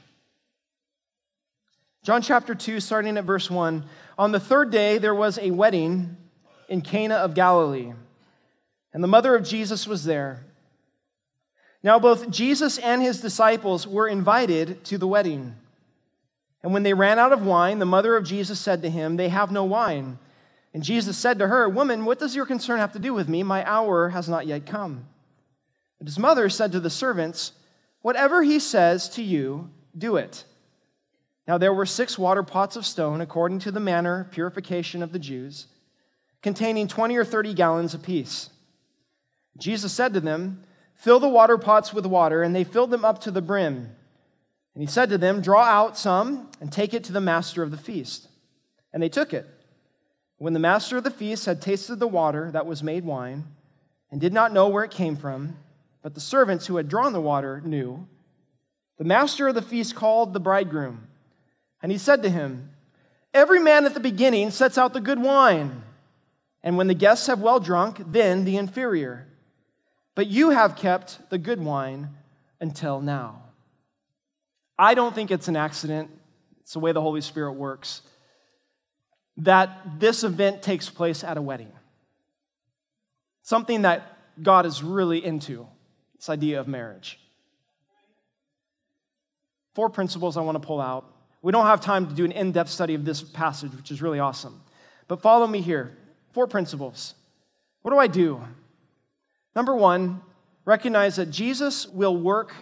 John 2.03 2.23
chapter 2.23 2.55
2, 2.55 2.81
starting 2.81 3.19
at 3.19 3.25
verse 3.25 3.51
1. 3.51 3.85
On 4.17 4.33
the 4.33 4.41
third 4.41 4.71
day, 4.71 4.97
there 4.97 5.15
was 5.15 5.39
a 5.39 5.51
wedding 5.51 6.17
in 6.69 6.81
Cana 6.81 7.17
of 7.17 7.35
Galilee, 7.35 7.93
and 8.95 9.05
the 9.05 9.09
mother 9.09 9.35
of 9.37 9.45
Jesus 9.45 9.87
was 9.87 10.05
there. 10.05 10.48
Now, 11.83 11.99
both 11.99 12.31
Jesus 12.31 12.79
and 12.79 13.03
his 13.03 13.21
disciples 13.21 13.87
were 13.87 14.09
invited 14.09 14.85
to 14.87 14.99
the 14.99 15.07
wedding. 15.07 15.55
And 16.63 16.73
when 16.73 16.83
they 16.83 16.95
ran 16.95 17.19
out 17.19 17.33
of 17.33 17.47
wine, 17.47 17.79
the 17.79 17.87
mother 17.87 18.17
of 18.17 18.25
Jesus 18.25 18.59
said 18.59 18.83
to 18.83 18.91
him, 18.91 19.17
They 19.17 19.29
have 19.29 19.53
no 19.53 19.65
wine. 19.65 20.19
And 20.75 20.83
Jesus 20.83 21.17
said 21.17 21.39
to 21.39 21.49
her, 21.49 21.69
Woman, 21.69 22.05
what 22.05 22.19
does 22.19 22.35
your 22.35 22.47
concern 22.47 22.79
have 22.81 22.93
to 22.93 22.99
do 22.99 23.15
with 23.15 23.29
me? 23.29 23.43
My 23.43 23.69
hour 23.69 24.11
has 24.11 24.29
not 24.29 24.47
yet 24.47 24.67
come. 24.67 25.07
But 25.99 26.09
his 26.09 26.19
mother 26.19 26.49
said 26.49 26.73
to 26.73 26.81
the 26.81 26.91
servants, 26.91 27.53
Whatever 28.03 28.43
he 28.43 28.59
says 28.59 29.09
to 29.11 29.23
you, 29.23 29.71
do 29.97 30.17
it. 30.17 30.45
Now 31.47 31.59
there 31.59 31.73
were 31.73 31.87
six 31.87 32.19
water 32.19 32.43
pots 32.43 32.77
of 32.77 32.87
stone, 32.87 33.21
according 33.21 33.61
to 33.61 33.73
the 33.73 33.81
manner 33.81 34.21
of 34.21 34.31
purification 34.31 35.03
of 35.03 35.13
the 35.13 35.19
Jews, 35.19 35.67
containing 36.43 36.89
20 36.89 37.17
or 37.17 37.25
30 37.25 37.55
gallons 37.55 37.95
apiece. 37.95 38.51
Jesus 39.57 39.93
said 39.93 40.15
to 40.15 40.21
them, 40.21 40.63
Fill 40.99 41.21
the 41.21 41.29
water 41.29 41.59
pots 41.59 41.95
with 41.95 42.07
water, 42.07 42.43
and 42.43 42.55
they 42.55 42.65
filled 42.65 42.91
them 42.91 43.05
up 43.05 43.21
to 43.21 43.31
the 43.31 43.41
brim. 43.41 43.95
And 44.75 44.83
he 44.83 44.87
said 44.87 45.09
to 45.11 45.19
them, 45.19 45.41
Draw 45.41 45.63
out 45.63 45.97
some 45.97 46.51
and 46.61 46.73
take 46.73 46.93
it 46.93 47.05
to 47.05 47.13
the 47.13 47.21
master 47.21 47.63
of 47.63 47.71
the 47.71 47.77
feast. 47.77 48.29
And 48.93 49.01
they 49.01 49.09
took 49.09 49.33
it. 49.33 49.47
When 50.39 50.55
the 50.55 50.59
master 50.59 50.97
of 50.97 51.05
the 51.05 51.11
feast 51.11 51.47
had 51.47 51.63
tasted 51.63 52.01
the 52.01 52.09
water 52.09 52.51
that 52.51 52.67
was 52.67 52.83
made 52.83 53.05
wine, 53.05 53.45
and 54.11 54.21
did 54.21 54.33
not 54.33 54.53
know 54.53 54.69
where 54.69 54.83
it 54.83 54.91
came 54.91 55.15
from, 55.15 55.57
but 56.03 56.15
the 56.15 56.21
servants 56.21 56.67
who 56.67 56.77
had 56.77 56.89
drawn 56.89 57.13
the 57.13 57.21
water 57.21 57.61
knew, 57.65 58.09
the 58.97 59.05
master 59.05 59.47
of 59.47 59.55
the 59.55 59.63
feast 59.63 59.95
called 59.95 60.33
the 60.33 60.41
bridegroom. 60.41 61.07
And 61.81 61.93
he 61.93 61.99
said 61.99 62.25
to 62.25 62.31
him, 62.31 62.71
Every 63.33 63.61
man 63.61 63.85
at 63.85 63.95
the 63.95 64.01
beginning 64.01 64.51
sets 64.51 64.79
out 64.79 64.95
the 64.95 65.01
good 65.01 65.23
wine, 65.23 65.85
and 66.65 66.77
when 66.77 66.89
the 66.89 66.95
guests 66.95 67.29
have 67.29 67.41
well 67.41 67.61
drunk, 67.61 68.03
then 68.05 68.45
the 68.45 68.57
inferior 68.57 69.28
but 70.19 70.27
you 70.27 70.51
have 70.51 70.75
kept 70.75 71.31
the 71.31 71.39
good 71.39 71.61
wine 71.61 72.09
until 72.61 73.01
now. 73.01 73.41
I 74.77 74.95
don't 74.95 75.15
think 75.15 75.31
it's 75.31 75.47
an 75.47 75.55
accident, 75.55 76.11
it's 76.61 76.73
the 76.73 76.81
way 76.81 76.91
the 76.91 77.01
Holy 77.01 77.21
Spirit 77.21 77.53
works, 77.53 78.03
that 79.37 80.01
this 80.01 80.25
event 80.25 80.61
takes 80.61 80.91
place 80.91 81.23
at 81.23 81.37
a 81.37 81.41
wedding. 81.41 81.71
Something 83.43 83.83
that 83.83 84.19
God 84.43 84.67
is 84.67 84.83
really 84.83 85.25
into, 85.25 85.69
this 86.17 86.29
idea 86.29 86.59
of 86.59 86.67
marriage. 86.67 87.21
Four 89.77 89.89
principles 89.89 90.37
I 90.37 90.41
want 90.41 90.61
to 90.61 90.67
pull 90.67 90.81
out. 90.81 91.05
We 91.43 91.53
don't 91.53 91.67
have 91.67 91.81
time 91.81 92.09
to 92.09 92.13
do 92.13 92.25
an 92.25 92.33
in 92.33 92.51
depth 92.51 92.71
study 92.71 92.95
of 92.95 93.05
this 93.05 93.23
passage, 93.23 93.71
which 93.71 93.93
is 93.93 94.03
really 94.03 94.19
awesome. 94.19 94.61
But 95.07 95.23
follow 95.23 95.47
me 95.47 95.61
here. 95.61 95.97
Four 96.33 96.49
principles. 96.49 97.15
What 97.83 97.93
do 97.93 97.99
I 97.99 98.09
do? 98.09 98.43
Number 99.59 99.75
one, 99.75 100.21
recognize 100.65 101.17
that 101.17 101.33
Jesus 101.33 101.89
will 101.89 102.17
work 102.17 102.55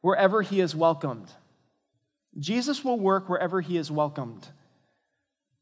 wherever 0.00 0.42
he 0.42 0.58
is 0.58 0.74
welcomed. 0.74 1.28
Jesus 2.40 2.84
will 2.84 2.98
work 2.98 3.28
wherever 3.28 3.60
he 3.60 3.76
is 3.76 3.88
welcomed. 3.88 4.48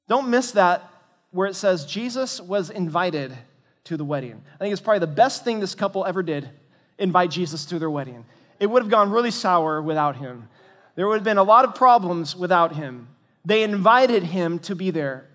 Don't 0.09 0.31
miss 0.31 0.53
that 0.53 0.91
where 1.31 1.47
it 1.47 1.57
says 1.57 1.85
Jesus 1.85 2.41
was 2.41 2.71
invited 2.71 3.37
to 3.85 3.99
the 3.99 4.05
wedding. 4.07 4.43
I 4.55 4.59
think 4.61 4.73
it's 4.73 4.81
probably 4.81 5.01
the 5.01 5.09
best 5.09 5.45
thing 5.45 5.61
this 5.61 5.75
couple 5.75 6.07
ever 6.07 6.23
did 6.23 6.49
invite 6.97 7.31
Jesus 7.31 7.67
to 7.67 7.79
their 7.79 7.91
wedding. 7.91 8.25
It 8.59 8.69
would 8.69 8.81
have 8.81 8.91
gone 8.91 9.11
really 9.11 9.31
sour 9.31 9.83
without 9.83 10.17
him. 10.17 10.49
There 10.95 11.07
would 11.07 11.17
have 11.17 11.25
been 11.25 11.37
a 11.37 11.43
lot 11.43 11.67
of 11.67 11.75
problems 11.75 12.35
without 12.35 12.77
him. 12.77 13.09
They 13.45 13.63
invited 13.63 14.23
him 14.23 14.59
to 14.61 14.75
be 14.75 14.91
there. 14.91 15.29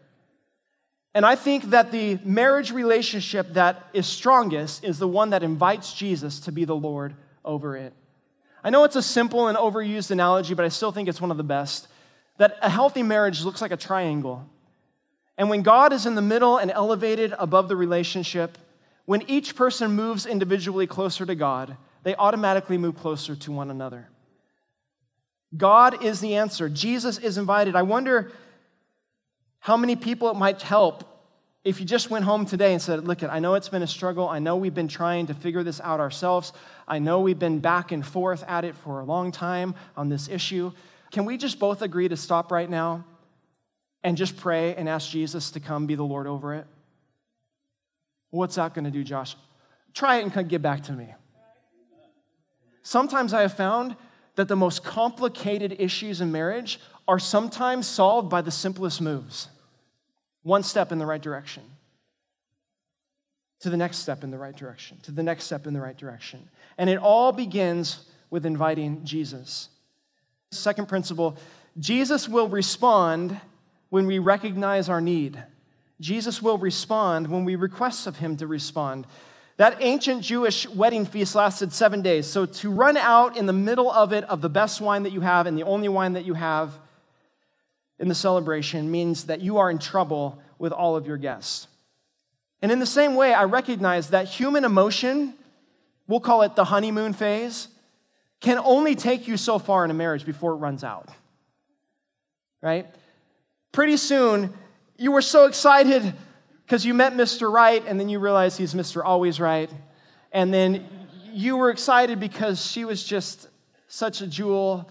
And 1.13 1.25
I 1.25 1.35
think 1.35 1.71
that 1.71 1.91
the 1.91 2.19
marriage 2.23 2.71
relationship 2.71 3.53
that 3.53 3.87
is 3.93 4.05
strongest 4.05 4.83
is 4.83 4.99
the 4.99 5.07
one 5.07 5.31
that 5.31 5.43
invites 5.43 5.93
Jesus 5.93 6.39
to 6.41 6.51
be 6.51 6.65
the 6.65 6.75
Lord 6.75 7.15
over 7.43 7.75
it. 7.75 7.93
I 8.63 8.69
know 8.69 8.83
it's 8.83 8.95
a 8.95 9.01
simple 9.01 9.47
and 9.47 9.57
overused 9.57 10.11
analogy, 10.11 10.53
but 10.53 10.65
I 10.65 10.69
still 10.69 10.91
think 10.91 11.07
it's 11.07 11.21
one 11.21 11.31
of 11.31 11.37
the 11.37 11.43
best. 11.43 11.87
That 12.37 12.57
a 12.61 12.69
healthy 12.69 13.01
marriage 13.01 13.43
looks 13.43 13.61
like 13.61 13.71
a 13.71 13.77
triangle. 13.77 14.47
And 15.37 15.49
when 15.49 15.61
God 15.61 15.93
is 15.93 16.05
in 16.05 16.15
the 16.15 16.21
middle 16.21 16.57
and 16.57 16.69
elevated 16.69 17.33
above 17.37 17.67
the 17.67 17.75
relationship, 17.75 18.57
when 19.05 19.23
each 19.29 19.55
person 19.55 19.91
moves 19.91 20.25
individually 20.25 20.85
closer 20.85 21.25
to 21.25 21.35
God, 21.35 21.77
they 22.03 22.15
automatically 22.15 22.77
move 22.77 22.97
closer 22.97 23.35
to 23.35 23.51
one 23.51 23.71
another. 23.71 24.09
God 25.55 26.03
is 26.03 26.19
the 26.19 26.35
answer. 26.35 26.67
Jesus 26.67 27.17
is 27.17 27.37
invited. 27.37 27.75
I 27.75 27.83
wonder 27.83 28.31
how 29.67 29.75
many 29.75 29.97
people 29.97 30.29
it 30.31 30.37
might 30.37 30.61
help 30.61 31.03
if 31.65 31.81
you 31.81 31.85
just 31.85 32.09
went 32.09 32.23
home 32.23 32.45
today 32.45 32.71
and 32.71 32.81
said, 32.81 33.05
Look, 33.05 33.21
I 33.21 33.39
know 33.39 33.55
it's 33.55 33.67
been 33.67 33.83
a 33.83 33.87
struggle. 33.87 34.29
I 34.29 34.39
know 34.39 34.55
we've 34.55 34.73
been 34.73 34.87
trying 34.87 35.27
to 35.27 35.33
figure 35.33 35.61
this 35.61 35.81
out 35.81 35.99
ourselves. 35.99 36.53
I 36.87 36.99
know 36.99 37.19
we've 37.19 37.37
been 37.37 37.59
back 37.59 37.91
and 37.91 38.05
forth 38.05 38.45
at 38.47 38.63
it 38.63 38.77
for 38.77 39.01
a 39.01 39.03
long 39.03 39.33
time 39.33 39.75
on 39.97 40.07
this 40.07 40.29
issue. 40.29 40.71
Can 41.11 41.25
we 41.25 41.35
just 41.35 41.59
both 41.59 41.81
agree 41.81 42.07
to 42.07 42.15
stop 42.15 42.49
right 42.49 42.69
now 42.69 43.03
and 44.05 44.15
just 44.15 44.37
pray 44.37 44.73
and 44.73 44.87
ask 44.87 45.09
Jesus 45.09 45.51
to 45.51 45.59
come 45.59 45.85
be 45.85 45.95
the 45.95 46.03
Lord 46.03 46.27
over 46.27 46.53
it? 46.53 46.65
What's 48.29 48.55
that 48.55 48.73
going 48.73 48.85
to 48.85 48.91
do, 48.91 49.03
Josh? 49.03 49.35
Try 49.93 50.19
it 50.19 50.33
and 50.33 50.49
get 50.49 50.61
back 50.61 50.83
to 50.83 50.93
me. 50.93 51.13
Sometimes 52.83 53.33
I 53.33 53.41
have 53.41 53.53
found 53.53 53.97
that 54.35 54.47
the 54.47 54.55
most 54.55 54.85
complicated 54.85 55.75
issues 55.77 56.21
in 56.21 56.31
marriage 56.31 56.79
are 57.05 57.19
sometimes 57.19 57.85
solved 57.85 58.29
by 58.29 58.41
the 58.41 58.51
simplest 58.51 59.01
moves 59.01 59.49
one 60.43 60.63
step 60.63 60.91
in 60.91 60.99
the 60.99 61.05
right 61.05 61.21
direction, 61.21 61.63
to 63.61 63.69
the 63.69 63.77
next 63.77 63.97
step 63.97 64.23
in 64.23 64.31
the 64.31 64.37
right 64.37 64.55
direction, 64.55 64.97
to 65.03 65.11
the 65.11 65.23
next 65.23 65.45
step 65.45 65.67
in 65.67 65.73
the 65.73 65.81
right 65.81 65.97
direction. 65.97 66.47
And 66.77 66.89
it 66.89 66.97
all 66.97 67.31
begins 67.31 68.05
with 68.29 68.45
inviting 68.45 69.03
Jesus. 69.03 69.69
Second 70.51 70.87
principle 70.87 71.37
Jesus 71.79 72.27
will 72.27 72.47
respond 72.47 73.39
when 73.89 74.07
we 74.07 74.19
recognize 74.19 74.89
our 74.89 75.01
need. 75.01 75.41
Jesus 75.99 76.41
will 76.41 76.57
respond 76.57 77.27
when 77.27 77.45
we 77.45 77.55
request 77.55 78.07
of 78.07 78.17
him 78.17 78.37
to 78.37 78.47
respond. 78.47 79.05
That 79.57 79.77
ancient 79.81 80.21
Jewish 80.21 80.67
wedding 80.69 81.05
feast 81.05 81.33
lasted 81.33 81.73
seven 81.73 82.03
days. 82.03 82.27
So 82.27 82.45
to 82.45 82.71
run 82.71 82.95
out 82.95 83.37
in 83.37 83.47
the 83.47 83.53
middle 83.53 83.91
of 83.91 84.13
it 84.13 84.23
of 84.25 84.41
the 84.41 84.49
best 84.49 84.81
wine 84.81 85.03
that 85.03 85.11
you 85.11 85.21
have 85.21 85.47
and 85.47 85.57
the 85.57 85.63
only 85.63 85.89
wine 85.89 86.13
that 86.13 86.25
you 86.25 86.35
have 86.35 86.77
in 87.99 88.07
the 88.07 88.15
celebration 88.15 88.89
means 88.91 89.25
that 89.25 89.41
you 89.41 89.57
are 89.57 89.69
in 89.69 89.79
trouble 89.79 90.39
with 90.59 90.71
all 90.71 90.95
of 90.95 91.07
your 91.07 91.17
guests. 91.17 91.67
And 92.61 92.71
in 92.71 92.79
the 92.79 92.85
same 92.85 93.15
way, 93.15 93.33
I 93.33 93.43
recognize 93.43 94.09
that 94.09 94.27
human 94.27 94.65
emotion, 94.65 95.33
we'll 96.07 96.19
call 96.19 96.41
it 96.41 96.55
the 96.55 96.65
honeymoon 96.65 97.13
phase, 97.13 97.67
can 98.39 98.59
only 98.59 98.95
take 98.95 99.27
you 99.27 99.37
so 99.37 99.59
far 99.59 99.83
in 99.85 99.91
a 99.91 99.93
marriage 99.93 100.25
before 100.25 100.53
it 100.53 100.57
runs 100.57 100.83
out. 100.83 101.09
Right? 102.61 102.87
Pretty 103.71 103.97
soon, 103.97 104.53
you 104.97 105.11
were 105.11 105.21
so 105.21 105.45
excited 105.45 106.13
because 106.65 106.85
you 106.85 106.93
met 106.93 107.13
Mr. 107.13 107.51
Right, 107.51 107.83
and 107.87 107.99
then 107.99 108.09
you 108.09 108.19
realize 108.19 108.57
he's 108.57 108.73
Mr. 108.73 109.03
Always 109.03 109.39
Right. 109.39 109.69
And 110.31 110.53
then 110.53 110.85
you 111.31 111.55
were 111.55 111.69
excited 111.69 112.19
because 112.19 112.65
she 112.65 112.83
was 112.83 113.03
just 113.03 113.47
such 113.87 114.21
a 114.21 114.27
jewel. 114.27 114.89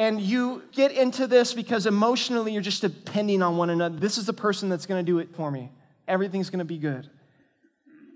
And 0.00 0.18
you 0.18 0.62
get 0.72 0.92
into 0.92 1.26
this 1.26 1.52
because 1.52 1.84
emotionally 1.84 2.54
you're 2.54 2.62
just 2.62 2.80
depending 2.80 3.42
on 3.42 3.58
one 3.58 3.68
another. 3.68 3.98
This 3.98 4.16
is 4.16 4.24
the 4.24 4.32
person 4.32 4.70
that's 4.70 4.86
going 4.86 5.04
to 5.04 5.06
do 5.06 5.18
it 5.18 5.28
for 5.36 5.50
me. 5.50 5.70
Everything's 6.08 6.48
going 6.48 6.60
to 6.60 6.64
be 6.64 6.78
good. 6.78 7.10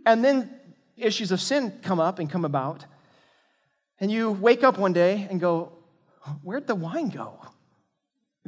And 0.07 0.25
then 0.25 0.49
issues 0.97 1.31
of 1.31 1.43
sin 1.43 1.79
come 1.83 2.01
up 2.01 2.21
and 2.21 2.31
come 2.31 2.47
about. 2.47 2.87
And 4.01 4.11
you 4.11 4.31
wake 4.31 4.65
up 4.65 4.79
one 4.79 4.95
day 4.95 5.27
and 5.29 5.39
go, 5.39 5.73
Where'd 6.43 6.67
the 6.67 6.75
wine 6.75 7.11
go? 7.11 7.39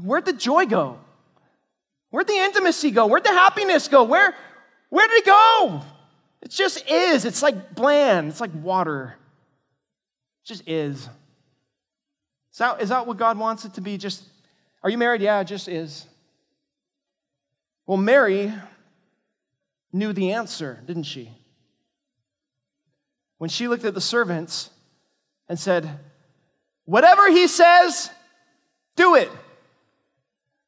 Where'd 0.02 0.24
the 0.24 0.32
joy 0.32 0.64
go? 0.64 0.98
Where'd 2.08 2.28
the 2.28 2.38
intimacy 2.38 2.90
go? 2.90 3.06
Where'd 3.06 3.24
the 3.24 3.32
happiness 3.32 3.86
go? 3.88 4.04
Where, 4.04 4.34
where 4.88 5.06
did 5.08 5.18
it 5.18 5.26
go? 5.26 5.82
It 6.40 6.52
just 6.52 6.90
is. 6.90 7.26
It's 7.26 7.42
like 7.42 7.74
bland. 7.74 8.28
It's 8.28 8.40
like 8.40 8.52
water. 8.54 9.14
It 10.42 10.48
just 10.48 10.66
is. 10.66 11.06
Is 12.56 12.58
that, 12.60 12.80
is 12.80 12.88
that 12.88 13.06
what 13.06 13.18
God 13.18 13.36
wants 13.36 13.66
it 13.66 13.74
to 13.74 13.82
be? 13.82 13.98
Just, 13.98 14.22
are 14.82 14.88
you 14.88 14.96
married? 14.96 15.20
Yeah, 15.20 15.40
it 15.40 15.44
just 15.44 15.68
is. 15.68 16.06
Well, 17.86 17.98
Mary 17.98 18.50
knew 19.92 20.14
the 20.14 20.32
answer, 20.32 20.82
didn't 20.86 21.02
she? 21.02 21.30
When 23.36 23.50
she 23.50 23.68
looked 23.68 23.84
at 23.84 23.92
the 23.92 24.00
servants 24.00 24.70
and 25.50 25.58
said, 25.58 26.00
Whatever 26.86 27.30
he 27.30 27.46
says, 27.46 28.08
do 28.94 29.16
it. 29.16 29.30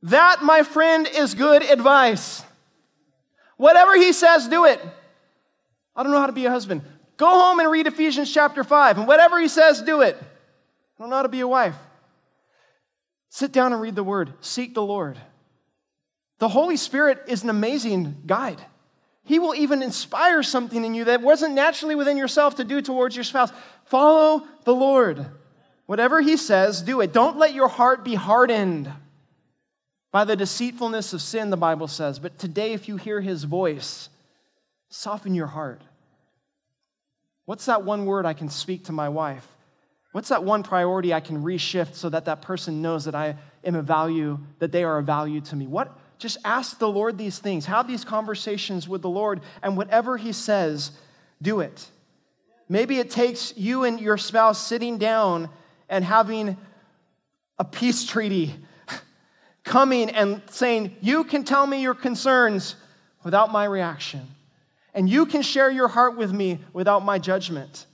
That, 0.03 0.43
my 0.43 0.65
friend, 0.65 1.09
is 1.11 1.33
good 1.33 1.63
advice. 1.63 2.45
Whatever 3.57 3.97
he 3.97 4.13
says, 4.13 4.47
do 4.47 4.67
it. 4.67 4.79
I 5.97 6.03
don't 6.03 6.13
know 6.13 6.21
how 6.21 6.27
to 6.27 6.33
be 6.33 6.45
a 6.45 6.51
husband. 6.51 6.83
Go 7.17 7.31
home 7.31 7.61
and 7.61 7.71
read 7.71 7.87
Ephesians 7.87 8.31
chapter 8.31 8.63
5, 8.63 8.99
and 8.99 9.09
whatever 9.09 9.41
he 9.41 9.49
says, 9.49 9.81
do 9.81 10.03
it. 10.03 10.23
I 10.99 11.03
don't 11.03 11.11
know 11.11 11.17
how 11.17 11.23
to 11.23 11.29
be 11.29 11.41
a 11.41 11.49
wife. 11.49 11.77
Sit 13.29 13.53
down 13.53 13.73
and 13.73 13.81
read 13.81 13.95
the 13.95 14.03
word. 14.03 14.33
Seek 14.41 14.75
the 14.75 14.83
Lord. 14.83 15.19
The 16.39 16.49
Holy 16.49 16.77
Spirit 16.77 17.23
is 17.29 17.43
an 17.43 17.51
amazing 17.51 18.23
guide. 18.27 18.61
He 19.25 19.39
will 19.39 19.55
even 19.55 19.83
inspire 19.83 20.43
something 20.43 20.85
in 20.85 20.95
you 20.95 21.05
that 21.05 21.21
wasn't 21.21 21.55
naturally 21.55 21.95
within 21.95 22.17
yourself 22.17 22.57
to 22.57 22.65
do 22.65 22.81
towards 22.81 23.15
your 23.15 23.25
spouse. 23.25 23.53
Follow 23.85 24.47
the 24.65 24.75
Lord. 24.75 25.27
Whatever 25.87 26.21
He 26.21 26.37
says, 26.37 26.83
do 26.83 27.01
it. 27.01 27.13
Don't 27.13 27.39
let 27.39 27.55
your 27.55 27.69
heart 27.69 28.05
be 28.05 28.15
hardened 28.15 28.91
by 30.11 30.25
the 30.25 30.37
deceitfulness 30.37 31.13
of 31.13 31.21
sin, 31.21 31.51
the 31.51 31.57
Bible 31.57 31.89
says. 31.89 32.19
But 32.19 32.39
today, 32.39 32.73
if 32.73 32.89
you 32.89 32.97
hear 32.97 33.21
His 33.21 33.45
voice, 33.45 34.09
soften 34.89 35.35
your 35.35 35.47
heart. 35.49 35.83
What's 37.45 37.67
that 37.67 37.85
one 37.85 38.07
word 38.07 38.25
I 38.25 38.33
can 38.33 38.49
speak 38.49 38.85
to 38.85 38.93
my 38.93 39.11
wife? 39.11 39.47
What's 40.19 40.31
that 40.31 40.43
one 40.43 40.65
priority 40.65 41.15
I 41.15 41.21
can 41.21 41.45
reshift 41.45 41.95
so 41.95 42.09
that 42.09 42.25
that 42.25 42.43
person 42.43 42.83
knows 42.83 43.05
that 43.05 43.15
I 43.15 43.37
am 43.63 43.77
a 43.77 43.83
value, 43.83 44.41
that 44.59 44.73
they 44.73 44.83
are 44.83 44.99
a 44.99 45.03
value 45.05 45.41
to 45.43 45.55
me? 45.55 45.69
What, 45.69 45.97
just 46.19 46.39
ask 46.45 46.81
the 46.81 46.89
Lord 46.89 47.17
these 47.17 47.39
things. 47.39 47.67
Have 47.67 47.87
these 47.87 48.05
conversations 48.05 48.89
with 48.89 49.01
the 49.01 49.09
Lord, 49.09 49.43
and 49.63 49.77
whatever 49.77 50.17
He 50.17 50.33
says, 50.33 50.91
do 51.41 51.61
it. 51.61 51.89
Maybe 52.69 52.99
it 52.99 53.13
takes 53.13 53.57
you 53.57 53.85
and 53.85 54.01
your 54.01 54.17
spouse 54.17 54.61
sitting 54.61 54.99
down 54.99 55.51
and 55.89 56.05
having 56.05 56.57
a 57.57 57.65
peace 57.65 58.05
treaty, 58.05 58.57
coming 59.63 60.11
and 60.11 60.43
saying, 60.51 60.97
You 61.01 61.23
can 61.23 61.45
tell 61.45 61.65
me 61.65 61.81
your 61.81 61.95
concerns 61.95 62.75
without 63.23 63.53
my 63.53 63.67
reaction, 63.67 64.27
and 64.95 65.09
you 65.09 65.27
can 65.27 65.43
share 65.43 65.71
your 65.71 65.87
heart 65.87 66.17
with 66.17 66.33
me 66.33 66.59
without 66.73 67.05
my 67.05 67.21
judgment. 67.21 67.87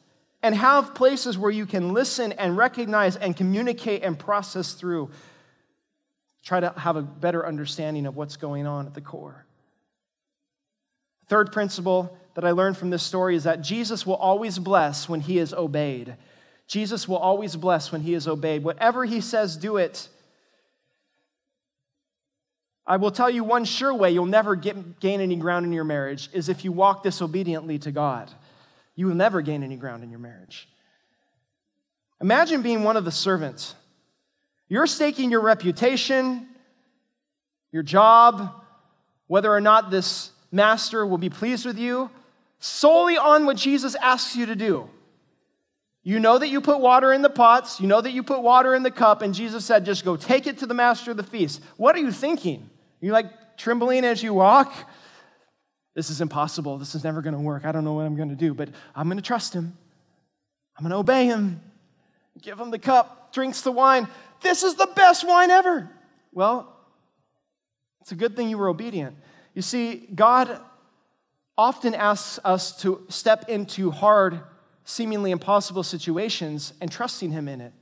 And 0.45 0.55
have 0.55 0.95
places 0.95 1.39
where 1.39 1.51
you 1.51 1.65
can 1.65 1.95
listen 1.95 2.33
and 2.33 2.55
recognize 2.55 3.17
and 3.17 3.35
communicate 3.35 4.03
and 4.03 4.19
process 4.19 4.75
through 4.75 5.11
try 6.45 6.61
to 6.61 6.71
have 6.77 6.97
a 6.97 7.03
better 7.03 7.47
understanding 7.47 8.05
of 8.05 8.15
what's 8.15 8.37
going 8.37 8.67
on 8.67 8.87
at 8.87 8.93
the 8.93 9.01
core. 9.01 9.47
Third 11.29 11.51
principle 11.51 12.15
that 12.35 12.45
I 12.45 12.51
learned 12.51 12.77
from 12.77 12.91
this 12.91 13.03
story 13.03 13.37
is 13.37 13.45
that 13.45 13.63
Jesus 13.63 14.05
will 14.05 14.17
always 14.17 14.59
bless 14.59 15.09
when 15.09 15.21
he 15.21 15.39
is 15.39 15.55
obeyed. 15.55 16.15
Jesus 16.67 17.09
will 17.09 17.17
always 17.17 17.57
bless 17.57 17.91
when 17.91 18.03
he 18.03 18.13
is 18.13 18.29
obeyed. 18.29 18.65
Whatever 18.65 19.07
he 19.07 19.23
says, 19.23 19.57
do 19.57 19.79
it. 19.79 20.11
I 22.87 22.99
will 22.99 23.13
tell 23.13 23.31
you 23.31 23.45
one 23.45 23.65
sure 23.65 23.95
way 23.95 24.11
you'll 24.11 24.27
never 24.27 24.57
get, 24.57 25.01
gain 25.01 25.23
any 25.23 25.37
ground 25.37 25.65
in 25.65 25.73
your 25.73 25.85
marriage 25.85 26.29
is 26.35 26.51
if 26.51 26.67
you 26.67 26.73
walk 26.73 27.03
disobediently 27.03 27.79
to 27.79 27.91
God. 27.91 28.31
You 28.95 29.07
will 29.07 29.15
never 29.15 29.43
gain 29.43 29.63
any 29.63 29.77
ground 29.77 30.05
in 30.05 30.11
your 30.11 30.19
marriage. 30.19 30.69
Imagine 32.21 32.63
being 32.63 32.85
one 32.85 32.97
of 32.97 33.05
the 33.05 33.13
servants 33.13 33.75
you're 34.67 34.87
staking 34.87 35.31
your 35.31 35.43
reputation, 35.43 36.49
your 37.71 37.83
job, 37.83 38.63
whether 39.27 39.53
or 39.53 39.61
not 39.61 39.91
this 39.91 40.31
master 40.51 41.07
will 41.07 41.19
be 41.19 41.29
pleased 41.29 41.67
with 41.67 41.79
you, 41.79 42.11
solely 42.59 43.19
on 43.19 43.45
what 43.45 43.57
Jesus 43.57 43.95
asks 43.97 44.35
you 44.35 44.47
to 44.47 44.57
do. 44.57 44.89
You 46.03 46.19
know 46.19 46.39
that 46.39 46.49
you 46.49 46.61
put 46.61 46.81
water 46.81 47.13
in 47.13 47.23
the 47.23 47.31
pots, 47.31 47.81
you 47.81 47.87
know 47.87 48.01
that 48.01 48.13
you 48.13 48.23
put 48.23 48.43
water 48.43 48.75
in 48.75 48.83
the 48.83 48.91
cup, 48.91 49.23
and 49.23 49.35
Jesus 49.35 49.65
said, 49.65 49.85
just 49.85 50.05
go 50.05 50.17
take 50.17 50.47
it 50.47 50.59
to 50.59 50.67
the 50.67 50.75
master 50.75 51.11
of 51.11 51.17
the 51.17 51.23
feast. 51.23 51.63
What 51.77 51.95
are 51.95 52.01
you 52.01 52.13
thinking? 52.13 52.69
Are 53.03 53.07
you 53.07 53.13
like 53.13 53.57
trembling 53.57 54.05
as 54.05 54.23
you 54.23 54.35
walk? 54.35 54.73
This 55.95 56.11
is 56.11 56.21
impossible. 56.21 56.79
This 56.79 56.95
is 56.95 57.05
never 57.05 57.23
going 57.23 57.35
to 57.35 57.41
work. 57.41 57.65
I 57.65 57.73
don't 57.73 57.85
know 57.85 57.93
what 57.93 58.07
I'm 58.07 58.17
going 58.17 58.31
to 58.31 58.35
do, 58.35 58.53
but 58.53 58.69
I'm 58.95 59.07
going 59.07 59.19
to 59.19 59.23
trust 59.23 59.55
him. 59.55 59.77
I'm 60.77 60.83
going 60.83 60.91
to 60.91 60.97
obey 60.97 61.27
him. 61.27 61.61
Give 62.43 62.59
him 62.59 62.71
the 62.71 62.81
cup, 62.81 63.33
drinks 63.33 63.61
the 63.61 63.71
wine. 63.71 64.09
This 64.41 64.65
is 64.65 64.75
the 64.75 64.89
best 64.97 65.27
wine 65.27 65.51
ever. 65.51 65.89
Well, 66.33 66.75
it's 68.01 68.11
a 68.13 68.17
good 68.17 68.37
thing 68.37 68.51
you 68.51 68.59
were 68.59 68.69
obedient. 68.69 69.17
You 69.55 69.63
see, 69.63 70.09
God 70.13 70.61
often 71.57 71.95
asks 71.95 72.41
us 72.45 72.77
to 72.83 73.05
step 73.09 73.49
into 73.49 73.93
hard, 73.93 74.41
seemingly 74.85 75.31
impossible 75.31 75.85
situations 75.85 76.73
and 76.81 76.91
trusting 76.91 77.31
Him 77.31 77.49
in 77.49 77.61
it. 77.61 77.73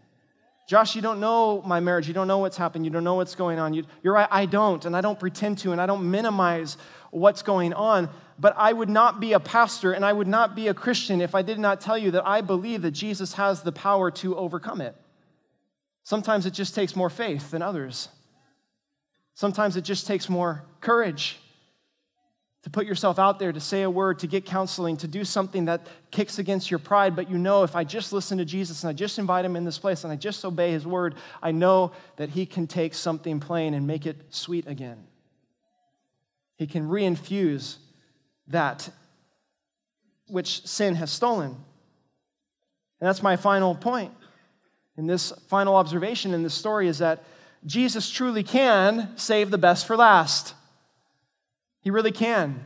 Josh, 0.69 0.95
you 0.95 1.03
don't 1.03 1.19
know 1.19 1.61
my 1.63 1.81
marriage. 1.81 2.07
You 2.07 2.15
don't 2.15 2.29
know 2.29 2.39
what's 2.39 2.57
happened. 2.57 2.85
You 2.85 2.91
don't 2.91 3.05
know 3.05 3.15
what's 3.15 3.35
going 3.35 3.59
on. 3.59 3.75
You, 3.75 3.85
are 4.05 4.13
right, 4.13 4.29
I 4.31 4.47
don't, 4.47 4.85
and 4.85 4.97
I 4.97 5.01
don't 5.01 5.19
pretend 5.19 5.59
to, 5.59 5.73
and 5.73 5.81
I 5.81 5.87
don't 5.87 6.11
minimize 6.11 6.77
what's 7.13 7.43
going 7.43 7.73
on. 7.73 8.11
But 8.39 8.55
I 8.57 8.73
would 8.73 8.89
not 8.89 9.21
be 9.21 9.35
a 9.35 9.41
pastor 9.41 9.93
and 9.93 10.05
I 10.05 10.13
would 10.13 10.27
not 10.27 10.57
be 10.57 10.67
a 10.67 10.75
Christian 10.75 11.21
if 11.21 11.37
I 11.37 11.43
did 11.43 11.61
not 11.61 11.81
tell 11.81 11.97
you 11.97 12.11
that 12.13 12.27
I 12.27 12.41
believe 12.41 12.83
that 12.83 12.91
Jesus 12.91 13.35
has 13.35 13.63
the 13.63 13.71
power 13.71 14.11
to 14.11 14.37
overcome 14.37 14.81
it. 14.81 14.97
Sometimes 16.03 16.47
it 16.47 16.53
just 16.53 16.75
takes 16.75 16.97
more 16.97 17.11
faith 17.11 17.53
than 17.53 17.63
others. 17.63 18.09
Sometimes 19.35 19.77
it 19.77 19.83
just 19.83 20.07
takes 20.07 20.29
more 20.29 20.65
courage 20.81 21.39
to 22.63 22.71
put 22.71 22.87
yourself 22.87 23.19
out 23.19 23.39
there, 23.39 23.53
to 23.53 23.61
say 23.61 23.83
a 23.83 23.91
word, 23.91 24.21
to 24.21 24.27
get 24.27 24.45
counseling, 24.45 24.97
to 24.97 25.09
do 25.09 25.25
something 25.25 25.65
that 25.67 25.87
kicks 26.11 26.39
against 26.39 26.71
your 26.71 26.79
pride. 26.79 27.15
But 27.17 27.31
you 27.31 27.39
know, 27.39 27.65
if 27.65 27.75
I 27.75 27.85
just 27.85 28.13
listen 28.13 28.39
to 28.39 28.45
Jesus 28.45 28.83
and 28.83 28.91
I 28.91 28.93
just 28.93 29.19
invite 29.19 29.45
him 29.45 29.57
in 29.57 29.65
this 29.65 29.79
place 29.79 30.05
and 30.05 30.13
I 30.13 30.17
just 30.17 30.45
obey 30.45 30.71
his 30.71 30.87
word, 30.87 31.17
I 31.43 31.53
know 31.53 31.93
that 32.17 32.31
he 32.31 32.47
can 32.47 32.67
take 32.67 32.95
something 32.95 33.41
plain 33.41 33.75
and 33.75 33.87
make 33.87 34.07
it 34.07 34.17
sweet 34.31 34.67
again. 34.67 35.05
He 36.63 36.69
can 36.69 36.89
reinfuse 36.89 37.75
that 38.47 38.89
which 40.29 40.65
sin 40.65 40.95
has 40.95 41.11
stolen. 41.11 41.49
And 41.49 41.57
that's 43.01 43.21
my 43.21 43.35
final 43.35 43.75
point. 43.75 44.13
And 44.97 45.11
this 45.11 45.33
final 45.49 45.75
observation 45.75 46.35
in 46.35 46.45
this 46.45 46.55
story 46.55 46.87
is 46.87 46.99
that 46.99 47.25
Jesus 47.67 48.09
truly 48.09 48.45
can 48.45 49.11
save 49.17 49.51
the 49.51 49.59
best 49.59 49.89
for 49.89 49.97
last. 49.97 50.55
He 51.81 51.91
really 51.91 52.13
can. 52.13 52.63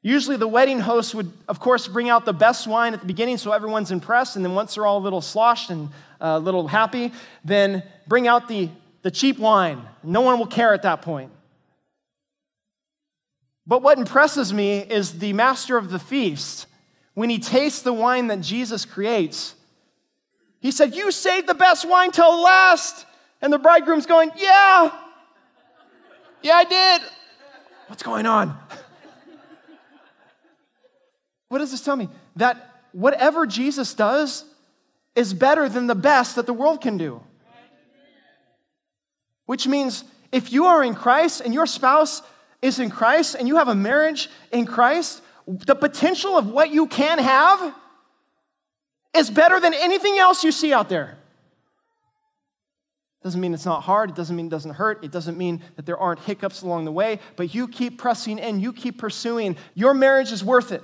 Usually, 0.00 0.36
the 0.36 0.46
wedding 0.46 0.78
host 0.78 1.16
would, 1.16 1.32
of 1.48 1.58
course, 1.58 1.88
bring 1.88 2.08
out 2.08 2.24
the 2.24 2.32
best 2.32 2.68
wine 2.68 2.94
at 2.94 3.00
the 3.00 3.06
beginning 3.06 3.36
so 3.36 3.50
everyone's 3.50 3.90
impressed. 3.90 4.36
And 4.36 4.44
then, 4.44 4.54
once 4.54 4.76
they're 4.76 4.86
all 4.86 4.98
a 4.98 5.02
little 5.02 5.22
sloshed 5.22 5.70
and 5.70 5.88
uh, 6.20 6.34
a 6.36 6.38
little 6.38 6.68
happy, 6.68 7.10
then 7.44 7.82
bring 8.06 8.28
out 8.28 8.46
the, 8.46 8.70
the 9.02 9.10
cheap 9.10 9.40
wine. 9.40 9.82
No 10.04 10.20
one 10.20 10.38
will 10.38 10.46
care 10.46 10.72
at 10.72 10.82
that 10.82 11.02
point. 11.02 11.32
But 13.68 13.82
what 13.82 13.98
impresses 13.98 14.50
me 14.50 14.78
is 14.78 15.18
the 15.18 15.34
master 15.34 15.76
of 15.76 15.90
the 15.90 15.98
feast, 15.98 16.66
when 17.12 17.28
he 17.28 17.38
tastes 17.38 17.82
the 17.82 17.92
wine 17.92 18.28
that 18.28 18.40
Jesus 18.40 18.86
creates, 18.86 19.54
he 20.60 20.70
said, 20.70 20.94
You 20.94 21.12
saved 21.12 21.46
the 21.46 21.54
best 21.54 21.86
wine 21.86 22.10
till 22.10 22.42
last. 22.42 23.04
And 23.42 23.52
the 23.52 23.58
bridegroom's 23.58 24.06
going, 24.06 24.32
Yeah, 24.36 24.90
yeah, 26.42 26.54
I 26.54 26.64
did. 26.64 27.02
What's 27.88 28.02
going 28.02 28.26
on? 28.26 28.58
What 31.50 31.60
does 31.60 31.70
this 31.70 31.80
tell 31.80 31.96
me? 31.96 32.10
That 32.36 32.82
whatever 32.92 33.46
Jesus 33.46 33.94
does 33.94 34.44
is 35.14 35.32
better 35.32 35.66
than 35.66 35.86
the 35.86 35.94
best 35.94 36.36
that 36.36 36.44
the 36.44 36.52
world 36.52 36.82
can 36.82 36.98
do. 36.98 37.22
Which 39.46 39.66
means 39.66 40.04
if 40.30 40.52
you 40.52 40.66
are 40.66 40.84
in 40.84 40.94
Christ 40.94 41.40
and 41.40 41.54
your 41.54 41.64
spouse 41.64 42.20
is 42.60 42.78
in 42.78 42.90
Christ 42.90 43.36
and 43.38 43.46
you 43.46 43.56
have 43.56 43.68
a 43.68 43.74
marriage 43.74 44.28
in 44.52 44.66
Christ, 44.66 45.22
the 45.46 45.74
potential 45.74 46.36
of 46.36 46.48
what 46.48 46.70
you 46.70 46.86
can 46.86 47.18
have 47.18 47.74
is 49.14 49.30
better 49.30 49.60
than 49.60 49.74
anything 49.74 50.18
else 50.18 50.44
you 50.44 50.52
see 50.52 50.72
out 50.72 50.88
there. 50.88 51.18
Doesn't 53.22 53.40
mean 53.40 53.52
it's 53.52 53.66
not 53.66 53.82
hard. 53.82 54.10
It 54.10 54.16
doesn't 54.16 54.36
mean 54.36 54.46
it 54.46 54.50
doesn't 54.50 54.74
hurt. 54.74 55.04
It 55.04 55.10
doesn't 55.10 55.36
mean 55.36 55.60
that 55.76 55.86
there 55.86 55.98
aren't 55.98 56.20
hiccups 56.20 56.62
along 56.62 56.84
the 56.84 56.92
way, 56.92 57.18
but 57.36 57.54
you 57.54 57.66
keep 57.66 57.98
pressing 57.98 58.38
in, 58.38 58.60
you 58.60 58.72
keep 58.72 58.98
pursuing. 58.98 59.56
Your 59.74 59.92
marriage 59.92 60.30
is 60.30 60.44
worth 60.44 60.70
it 60.70 60.82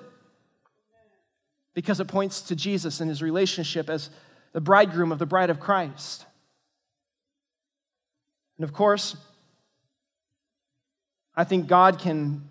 because 1.74 2.00
it 2.00 2.08
points 2.08 2.42
to 2.42 2.56
Jesus 2.56 3.00
and 3.00 3.08
his 3.08 3.22
relationship 3.22 3.88
as 3.88 4.10
the 4.52 4.60
bridegroom 4.60 5.12
of 5.12 5.18
the 5.18 5.26
bride 5.26 5.50
of 5.50 5.60
Christ. 5.60 6.26
And 8.56 8.64
of 8.64 8.72
course, 8.72 9.16
I 11.36 11.44
think 11.44 11.66
God 11.66 11.98
can 11.98 12.48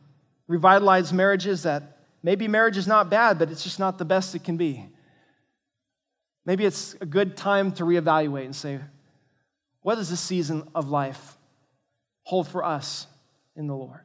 revitalize 0.48 1.14
marriages 1.14 1.64
that 1.64 1.98
maybe 2.22 2.48
marriage 2.48 2.78
is 2.78 2.88
not 2.88 3.10
bad, 3.10 3.40
but 3.40 3.50
it's 3.50 3.64
just 3.64 3.80
not 3.80 3.98
the 3.98 4.06
best 4.06 4.36
it 4.36 4.44
can 4.44 4.58
be. 4.58 4.86
Maybe 6.46 6.66
it's 6.66 6.96
a 7.00 7.06
good 7.06 7.38
time 7.38 7.72
to 7.74 7.86
reevaluate 7.86 8.46
and 8.46 8.56
say, 8.56 8.80
what 9.82 9.96
does 9.96 10.10
this 10.10 10.20
season 10.20 10.68
of 10.76 10.90
life 10.90 11.38
hold 12.24 12.48
for 12.48 12.64
us 12.64 13.08
in 13.56 13.68
the 13.68 13.76
Lord? 13.76 14.02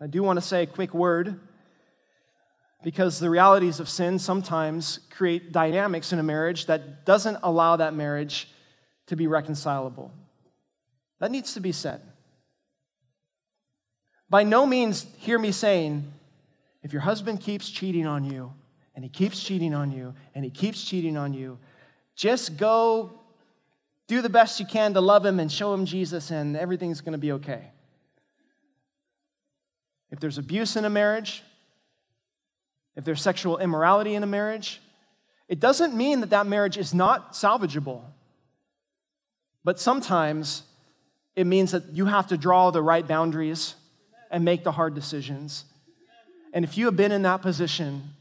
I 0.00 0.06
do 0.06 0.22
want 0.22 0.36
to 0.36 0.40
say 0.40 0.62
a 0.62 0.66
quick 0.66 0.94
word 0.94 1.40
because 2.84 3.18
the 3.18 3.28
realities 3.28 3.80
of 3.80 3.88
sin 3.88 4.20
sometimes 4.20 5.00
create 5.10 5.50
dynamics 5.50 6.12
in 6.12 6.20
a 6.20 6.22
marriage 6.22 6.66
that 6.66 7.04
doesn't 7.04 7.38
allow 7.42 7.76
that 7.76 7.94
marriage 7.94 8.48
to 9.06 9.16
be 9.16 9.26
reconcilable. 9.26 10.12
That 11.18 11.32
needs 11.32 11.54
to 11.54 11.60
be 11.60 11.72
said. 11.72 12.00
By 14.30 14.42
no 14.42 14.66
means 14.66 15.06
hear 15.18 15.38
me 15.38 15.52
saying, 15.52 16.12
if 16.82 16.92
your 16.92 17.02
husband 17.02 17.40
keeps 17.40 17.70
cheating 17.70 18.06
on 18.06 18.24
you, 18.24 18.52
and 18.94 19.04
he 19.04 19.08
keeps 19.08 19.42
cheating 19.42 19.74
on 19.74 19.90
you, 19.90 20.14
and 20.34 20.44
he 20.44 20.50
keeps 20.50 20.84
cheating 20.84 21.16
on 21.16 21.32
you, 21.32 21.58
just 22.14 22.56
go 22.56 23.12
do 24.06 24.22
the 24.22 24.28
best 24.28 24.58
you 24.58 24.66
can 24.66 24.94
to 24.94 25.00
love 25.00 25.24
him 25.24 25.38
and 25.38 25.50
show 25.50 25.72
him 25.72 25.84
Jesus, 25.84 26.30
and 26.30 26.56
everything's 26.56 27.00
going 27.00 27.12
to 27.12 27.18
be 27.18 27.32
okay. 27.32 27.70
If 30.10 30.20
there's 30.20 30.38
abuse 30.38 30.76
in 30.76 30.84
a 30.84 30.90
marriage, 30.90 31.42
if 32.96 33.04
there's 33.04 33.22
sexual 33.22 33.58
immorality 33.58 34.14
in 34.14 34.22
a 34.22 34.26
marriage, 34.26 34.80
it 35.48 35.60
doesn't 35.60 35.94
mean 35.94 36.20
that 36.20 36.30
that 36.30 36.46
marriage 36.46 36.76
is 36.76 36.92
not 36.92 37.34
salvageable. 37.34 38.02
But 39.64 39.78
sometimes 39.78 40.62
it 41.36 41.46
means 41.46 41.72
that 41.72 41.92
you 41.92 42.06
have 42.06 42.26
to 42.28 42.36
draw 42.36 42.70
the 42.70 42.82
right 42.82 43.06
boundaries 43.06 43.74
and 44.30 44.44
make 44.44 44.64
the 44.64 44.72
hard 44.72 44.94
decisions. 44.94 45.64
And 46.52 46.64
if 46.64 46.78
you 46.78 46.86
have 46.86 46.96
been 46.96 47.12
in 47.12 47.22
that 47.22 47.42
position 47.42 48.14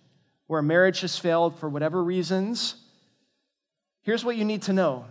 where 0.48 0.62
marriage 0.62 1.02
has 1.02 1.18
failed 1.18 1.58
for 1.60 1.70
whatever 1.70 2.04
reasons, 2.04 2.76
here's 4.02 4.24
what 4.24 4.36
you 4.36 4.46
need 4.46 4.64
to 4.64 4.74
know 4.74 5.06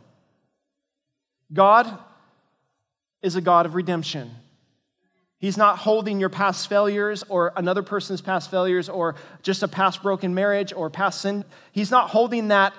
God 1.52 1.98
is 3.22 3.36
a 3.36 3.40
God 3.40 3.66
of 3.66 3.74
redemption. 3.74 4.30
He's 5.38 5.56
not 5.56 5.78
holding 5.78 6.18
your 6.18 6.30
past 6.30 6.68
failures 6.68 7.22
or 7.28 7.52
another 7.56 7.82
person's 7.82 8.20
past 8.20 8.50
failures 8.50 8.88
or 8.88 9.16
just 9.42 9.62
a 9.62 9.68
past 9.68 10.02
broken 10.02 10.34
marriage 10.34 10.72
or 10.72 10.88
past 10.88 11.20
sin. 11.20 11.44
He's 11.72 11.90
not 11.90 12.08
holding 12.10 12.48
that 12.48 12.72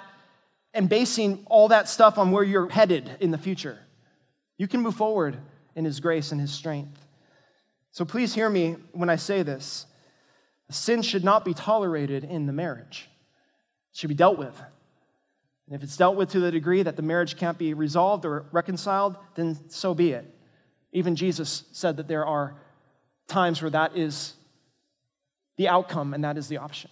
and 0.73 0.89
basing 0.89 1.43
all 1.45 1.67
that 1.69 1.87
stuff 1.87 2.17
on 2.17 2.31
where 2.31 2.43
you're 2.43 2.69
headed 2.69 3.09
in 3.19 3.31
the 3.31 3.37
future. 3.37 3.77
You 4.57 4.67
can 4.67 4.81
move 4.81 4.95
forward 4.95 5.37
in 5.75 5.85
His 5.85 5.99
grace 5.99 6.31
and 6.31 6.41
His 6.41 6.51
strength. 6.51 7.06
So 7.97 8.05
please 8.05 8.35
hear 8.35 8.47
me 8.47 8.75
when 8.91 9.09
I 9.09 9.15
say 9.15 9.41
this. 9.41 9.87
Sin 10.69 11.01
should 11.01 11.23
not 11.23 11.43
be 11.43 11.55
tolerated 11.55 12.23
in 12.23 12.45
the 12.45 12.53
marriage, 12.53 13.09
it 13.91 13.97
should 13.97 14.09
be 14.09 14.13
dealt 14.13 14.37
with. 14.37 14.55
And 15.65 15.75
if 15.75 15.81
it's 15.81 15.97
dealt 15.97 16.15
with 16.15 16.29
to 16.33 16.39
the 16.39 16.51
degree 16.51 16.83
that 16.83 16.95
the 16.95 17.01
marriage 17.01 17.37
can't 17.37 17.57
be 17.57 17.73
resolved 17.73 18.23
or 18.23 18.45
reconciled, 18.51 19.15
then 19.33 19.57
so 19.69 19.95
be 19.95 20.11
it. 20.11 20.31
Even 20.91 21.15
Jesus 21.15 21.63
said 21.71 21.97
that 21.97 22.07
there 22.07 22.23
are 22.23 22.53
times 23.27 23.63
where 23.63 23.71
that 23.71 23.97
is 23.97 24.35
the 25.55 25.67
outcome 25.67 26.13
and 26.13 26.23
that 26.23 26.37
is 26.37 26.47
the 26.47 26.57
option. 26.57 26.91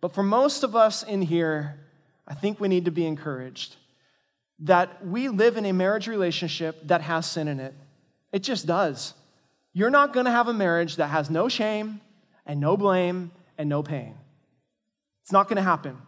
But 0.00 0.14
for 0.14 0.22
most 0.22 0.62
of 0.62 0.76
us 0.76 1.02
in 1.02 1.20
here, 1.20 1.80
I 2.28 2.34
think 2.34 2.60
we 2.60 2.68
need 2.68 2.84
to 2.84 2.92
be 2.92 3.06
encouraged 3.06 3.74
that 4.60 5.04
we 5.04 5.26
live 5.28 5.56
in 5.56 5.66
a 5.66 5.72
marriage 5.72 6.06
relationship 6.06 6.86
that 6.86 7.00
has 7.00 7.26
sin 7.26 7.48
in 7.48 7.58
it. 7.58 7.74
It 8.30 8.44
just 8.44 8.68
does. 8.68 9.14
You're 9.74 9.90
not 9.90 10.12
going 10.12 10.26
to 10.26 10.32
have 10.32 10.48
a 10.48 10.54
marriage 10.54 10.96
that 10.96 11.08
has 11.08 11.28
no 11.28 11.48
shame 11.48 12.00
and 12.46 12.60
no 12.60 12.76
blame 12.76 13.32
and 13.58 13.68
no 13.68 13.82
pain. 13.82 14.14
It's 15.22 15.32
not 15.32 15.48
going 15.48 15.56
to 15.56 15.62
happen. 15.62 15.98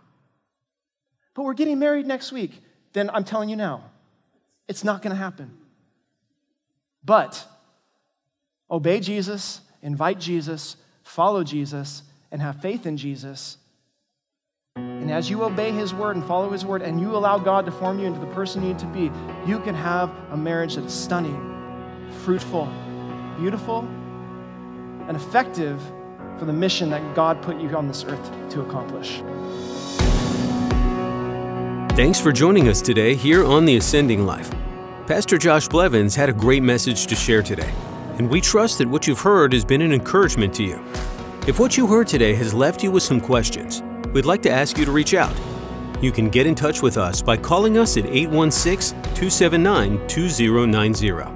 But 1.35 1.43
we're 1.43 1.55
getting 1.55 1.79
married 1.79 2.07
next 2.07 2.33
week. 2.33 2.53
Then 2.93 3.11
I'm 3.13 3.25
telling 3.25 3.49
you 3.49 3.57
now, 3.57 3.91
it's 4.69 4.85
not 4.85 5.03
going 5.03 5.11
to 5.11 5.19
happen. 5.19 5.51
But 7.05 7.45
obey 8.71 9.01
Jesus, 9.01 9.61
invite 9.83 10.21
Jesus, 10.21 10.77
follow 11.03 11.43
Jesus, 11.43 12.03
and 12.31 12.41
have 12.41 12.61
faith 12.61 12.87
in 12.87 12.97
Jesus. 12.97 13.59
And 14.77 15.11
as 15.11 15.29
you 15.29 15.43
obey 15.43 15.73
his 15.73 15.93
word 15.93 16.17
and 16.17 16.25
follow 16.25 16.51
his 16.51 16.65
word, 16.65 16.83
and 16.83 17.01
you 17.01 17.17
allow 17.17 17.39
God 17.39 17.67
to 17.67 17.73
form 17.73 17.99
you 17.99 18.07
into 18.07 18.21
the 18.21 18.27
person 18.27 18.63
you 18.63 18.69
need 18.69 18.79
to 18.81 18.87
be, 18.87 19.11
you 19.47 19.59
can 19.61 19.75
have 19.75 20.11
a 20.31 20.37
marriage 20.37 20.75
that 20.75 20.85
is 20.85 20.93
stunning, 20.93 22.11
fruitful, 22.25 22.69
beautiful, 23.37 23.87
and 25.09 25.17
effective 25.17 25.81
for 26.39 26.45
the 26.45 26.53
mission 26.53 26.91
that 26.91 27.15
God 27.15 27.41
put 27.43 27.61
you 27.61 27.69
on 27.77 27.89
this 27.89 28.05
earth 28.05 28.51
to 28.51 28.61
accomplish. 28.63 29.23
Thanks 31.97 32.21
for 32.21 32.33
joining 32.33 32.69
us 32.69 32.83
today 32.83 33.15
here 33.15 33.45
on 33.45 33.65
The 33.65 33.77
Ascending 33.77 34.27
Life. 34.27 34.51
Pastor 35.07 35.39
Josh 35.39 35.69
Blevins 35.69 36.15
had 36.15 36.29
a 36.29 36.33
great 36.33 36.63
message 36.63 37.07
to 37.07 37.15
share 37.15 37.43
today, 37.43 37.73
and 38.19 38.29
we 38.29 38.41
trust 38.41 38.79
that 38.79 38.89
what 38.89 39.07
you've 39.07 39.21
heard 39.21 39.53
has 39.53 39.65
been 39.65 39.81
an 39.81 39.93
encouragement 39.93 40.53
to 40.55 40.65
you. 40.65 40.85
If 41.47 41.59
what 41.61 41.77
you 41.77 41.87
heard 41.87 42.09
today 42.09 42.35
has 42.35 42.53
left 42.53 42.83
you 42.83 42.91
with 42.91 43.03
some 43.03 43.21
questions, 43.21 43.83
we'd 44.13 44.25
like 44.25 44.43
to 44.43 44.51
ask 44.51 44.77
you 44.77 44.85
to 44.85 44.93
reach 44.93 45.15
out. 45.15 45.35
You 46.03 46.13
can 46.13 46.29
get 46.29 46.47
in 46.47 46.55
touch 46.55 46.83
with 46.83 46.99
us 46.99 47.23
by 47.23 47.37
calling 47.37 47.79
us 47.79 47.97
at 47.97 48.05
816 48.05 49.01
279 49.15 50.07
2090. 50.09 51.36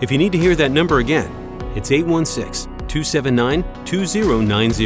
If 0.00 0.10
you 0.10 0.18
need 0.18 0.32
to 0.32 0.38
hear 0.38 0.56
that 0.56 0.70
number 0.70 0.98
again, 0.98 1.30
it's 1.74 1.92
816 1.92 2.70
279 2.88 3.84
2090. 3.84 4.84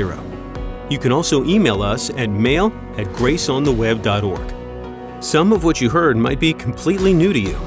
You 0.90 0.98
can 0.98 1.12
also 1.12 1.44
email 1.44 1.82
us 1.82 2.10
at 2.10 2.30
mail 2.30 2.66
at 2.98 3.06
graceontheweb.org. 3.08 5.22
Some 5.22 5.52
of 5.52 5.64
what 5.64 5.80
you 5.80 5.88
heard 5.88 6.16
might 6.16 6.40
be 6.40 6.52
completely 6.52 7.14
new 7.14 7.32
to 7.32 7.40
you 7.40 7.58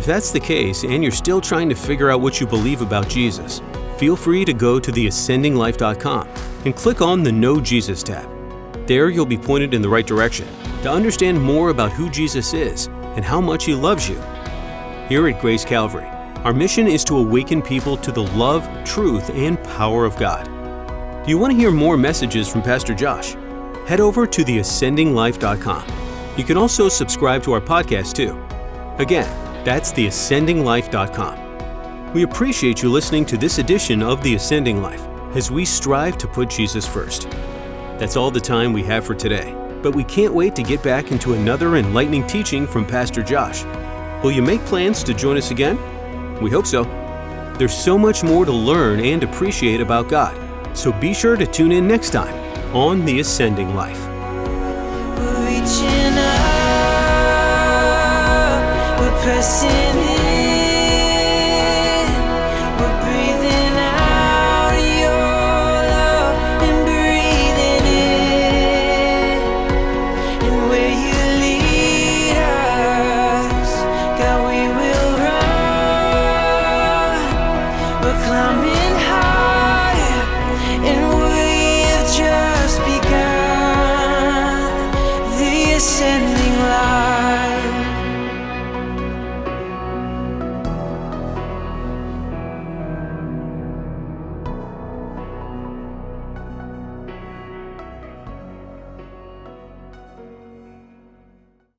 if 0.00 0.06
that's 0.06 0.30
the 0.30 0.40
case 0.40 0.84
and 0.84 1.02
you're 1.02 1.12
still 1.12 1.40
trying 1.40 1.68
to 1.68 1.74
figure 1.74 2.10
out 2.10 2.20
what 2.20 2.40
you 2.40 2.46
believe 2.46 2.80
about 2.80 3.08
Jesus, 3.08 3.60
feel 3.98 4.16
free 4.16 4.44
to 4.44 4.54
go 4.54 4.80
to 4.80 4.90
theascendinglife.com 4.90 6.28
and 6.64 6.76
click 6.76 7.02
on 7.02 7.22
the 7.22 7.32
Know 7.32 7.60
Jesus 7.60 8.02
tab. 8.02 8.28
There 8.86 9.10
you'll 9.10 9.26
be 9.26 9.36
pointed 9.36 9.74
in 9.74 9.82
the 9.82 9.88
right 9.88 10.06
direction 10.06 10.48
to 10.82 10.90
understand 10.90 11.40
more 11.40 11.70
about 11.70 11.92
who 11.92 12.08
Jesus 12.08 12.54
is 12.54 12.86
and 13.16 13.24
how 13.24 13.40
much 13.40 13.64
He 13.64 13.74
loves 13.74 14.08
you. 14.08 14.16
Here 15.08 15.28
at 15.28 15.40
Grace 15.40 15.64
Calvary, 15.64 16.08
our 16.44 16.54
mission 16.54 16.86
is 16.86 17.04
to 17.04 17.18
awaken 17.18 17.62
people 17.62 17.96
to 17.98 18.10
the 18.10 18.22
love, 18.22 18.68
truth, 18.84 19.30
and 19.30 19.62
power 19.64 20.04
of 20.04 20.16
God. 20.16 20.44
Do 21.24 21.30
you 21.30 21.38
want 21.38 21.52
to 21.52 21.58
hear 21.58 21.70
more 21.70 21.96
messages 21.96 22.48
from 22.48 22.62
Pastor 22.62 22.94
Josh? 22.94 23.34
Head 23.86 24.00
over 24.00 24.26
to 24.26 24.42
theascendinglife.com. 24.42 25.84
You 26.36 26.44
can 26.44 26.56
also 26.56 26.88
subscribe 26.88 27.42
to 27.42 27.52
our 27.52 27.60
podcast 27.60 28.14
too. 28.14 28.40
Again, 29.02 29.28
that's 29.64 29.92
theascendinglife.com. 29.92 32.12
We 32.14 32.22
appreciate 32.22 32.82
you 32.82 32.88
listening 32.88 33.26
to 33.26 33.36
this 33.36 33.58
edition 33.58 34.02
of 34.02 34.22
The 34.22 34.36
Ascending 34.36 34.82
Life. 34.82 35.06
as 35.34 35.50
we 35.50 35.64
strive 35.64 36.18
to 36.18 36.26
put 36.26 36.50
Jesus 36.50 36.86
first. 36.86 37.30
That's 37.98 38.16
all 38.16 38.30
the 38.30 38.40
time 38.40 38.72
we 38.72 38.82
have 38.84 39.04
for 39.04 39.14
today, 39.14 39.54
but 39.82 39.94
we 39.94 40.04
can't 40.04 40.34
wait 40.34 40.56
to 40.56 40.62
get 40.62 40.82
back 40.82 41.12
into 41.12 41.34
another 41.34 41.76
enlightening 41.76 42.26
teaching 42.26 42.66
from 42.66 42.84
Pastor 42.84 43.22
Josh. 43.22 43.64
Will 44.24 44.32
you 44.32 44.42
make 44.42 44.60
plans 44.64 45.04
to 45.04 45.14
join 45.14 45.36
us 45.36 45.52
again? 45.52 45.78
We 46.40 46.50
hope 46.50 46.66
so. 46.66 46.84
There's 47.58 47.76
so 47.76 47.98
much 47.98 48.22
more 48.22 48.46
to 48.46 48.52
learn 48.52 49.00
and 49.00 49.22
appreciate 49.22 49.80
about 49.80 50.08
God, 50.08 50.34
so 50.74 50.92
be 50.92 51.12
sure 51.12 51.36
to 51.36 51.46
tune 51.46 51.72
in 51.72 51.86
next 51.86 52.10
time 52.10 52.34
on 52.74 53.04
The 53.04 53.20
Ascending 53.20 53.74
Life. 53.74 54.00
We're 55.18 55.46
reaching 55.46 56.14
up, 56.18 56.60
we're 59.00 59.22
pressing 59.22 60.29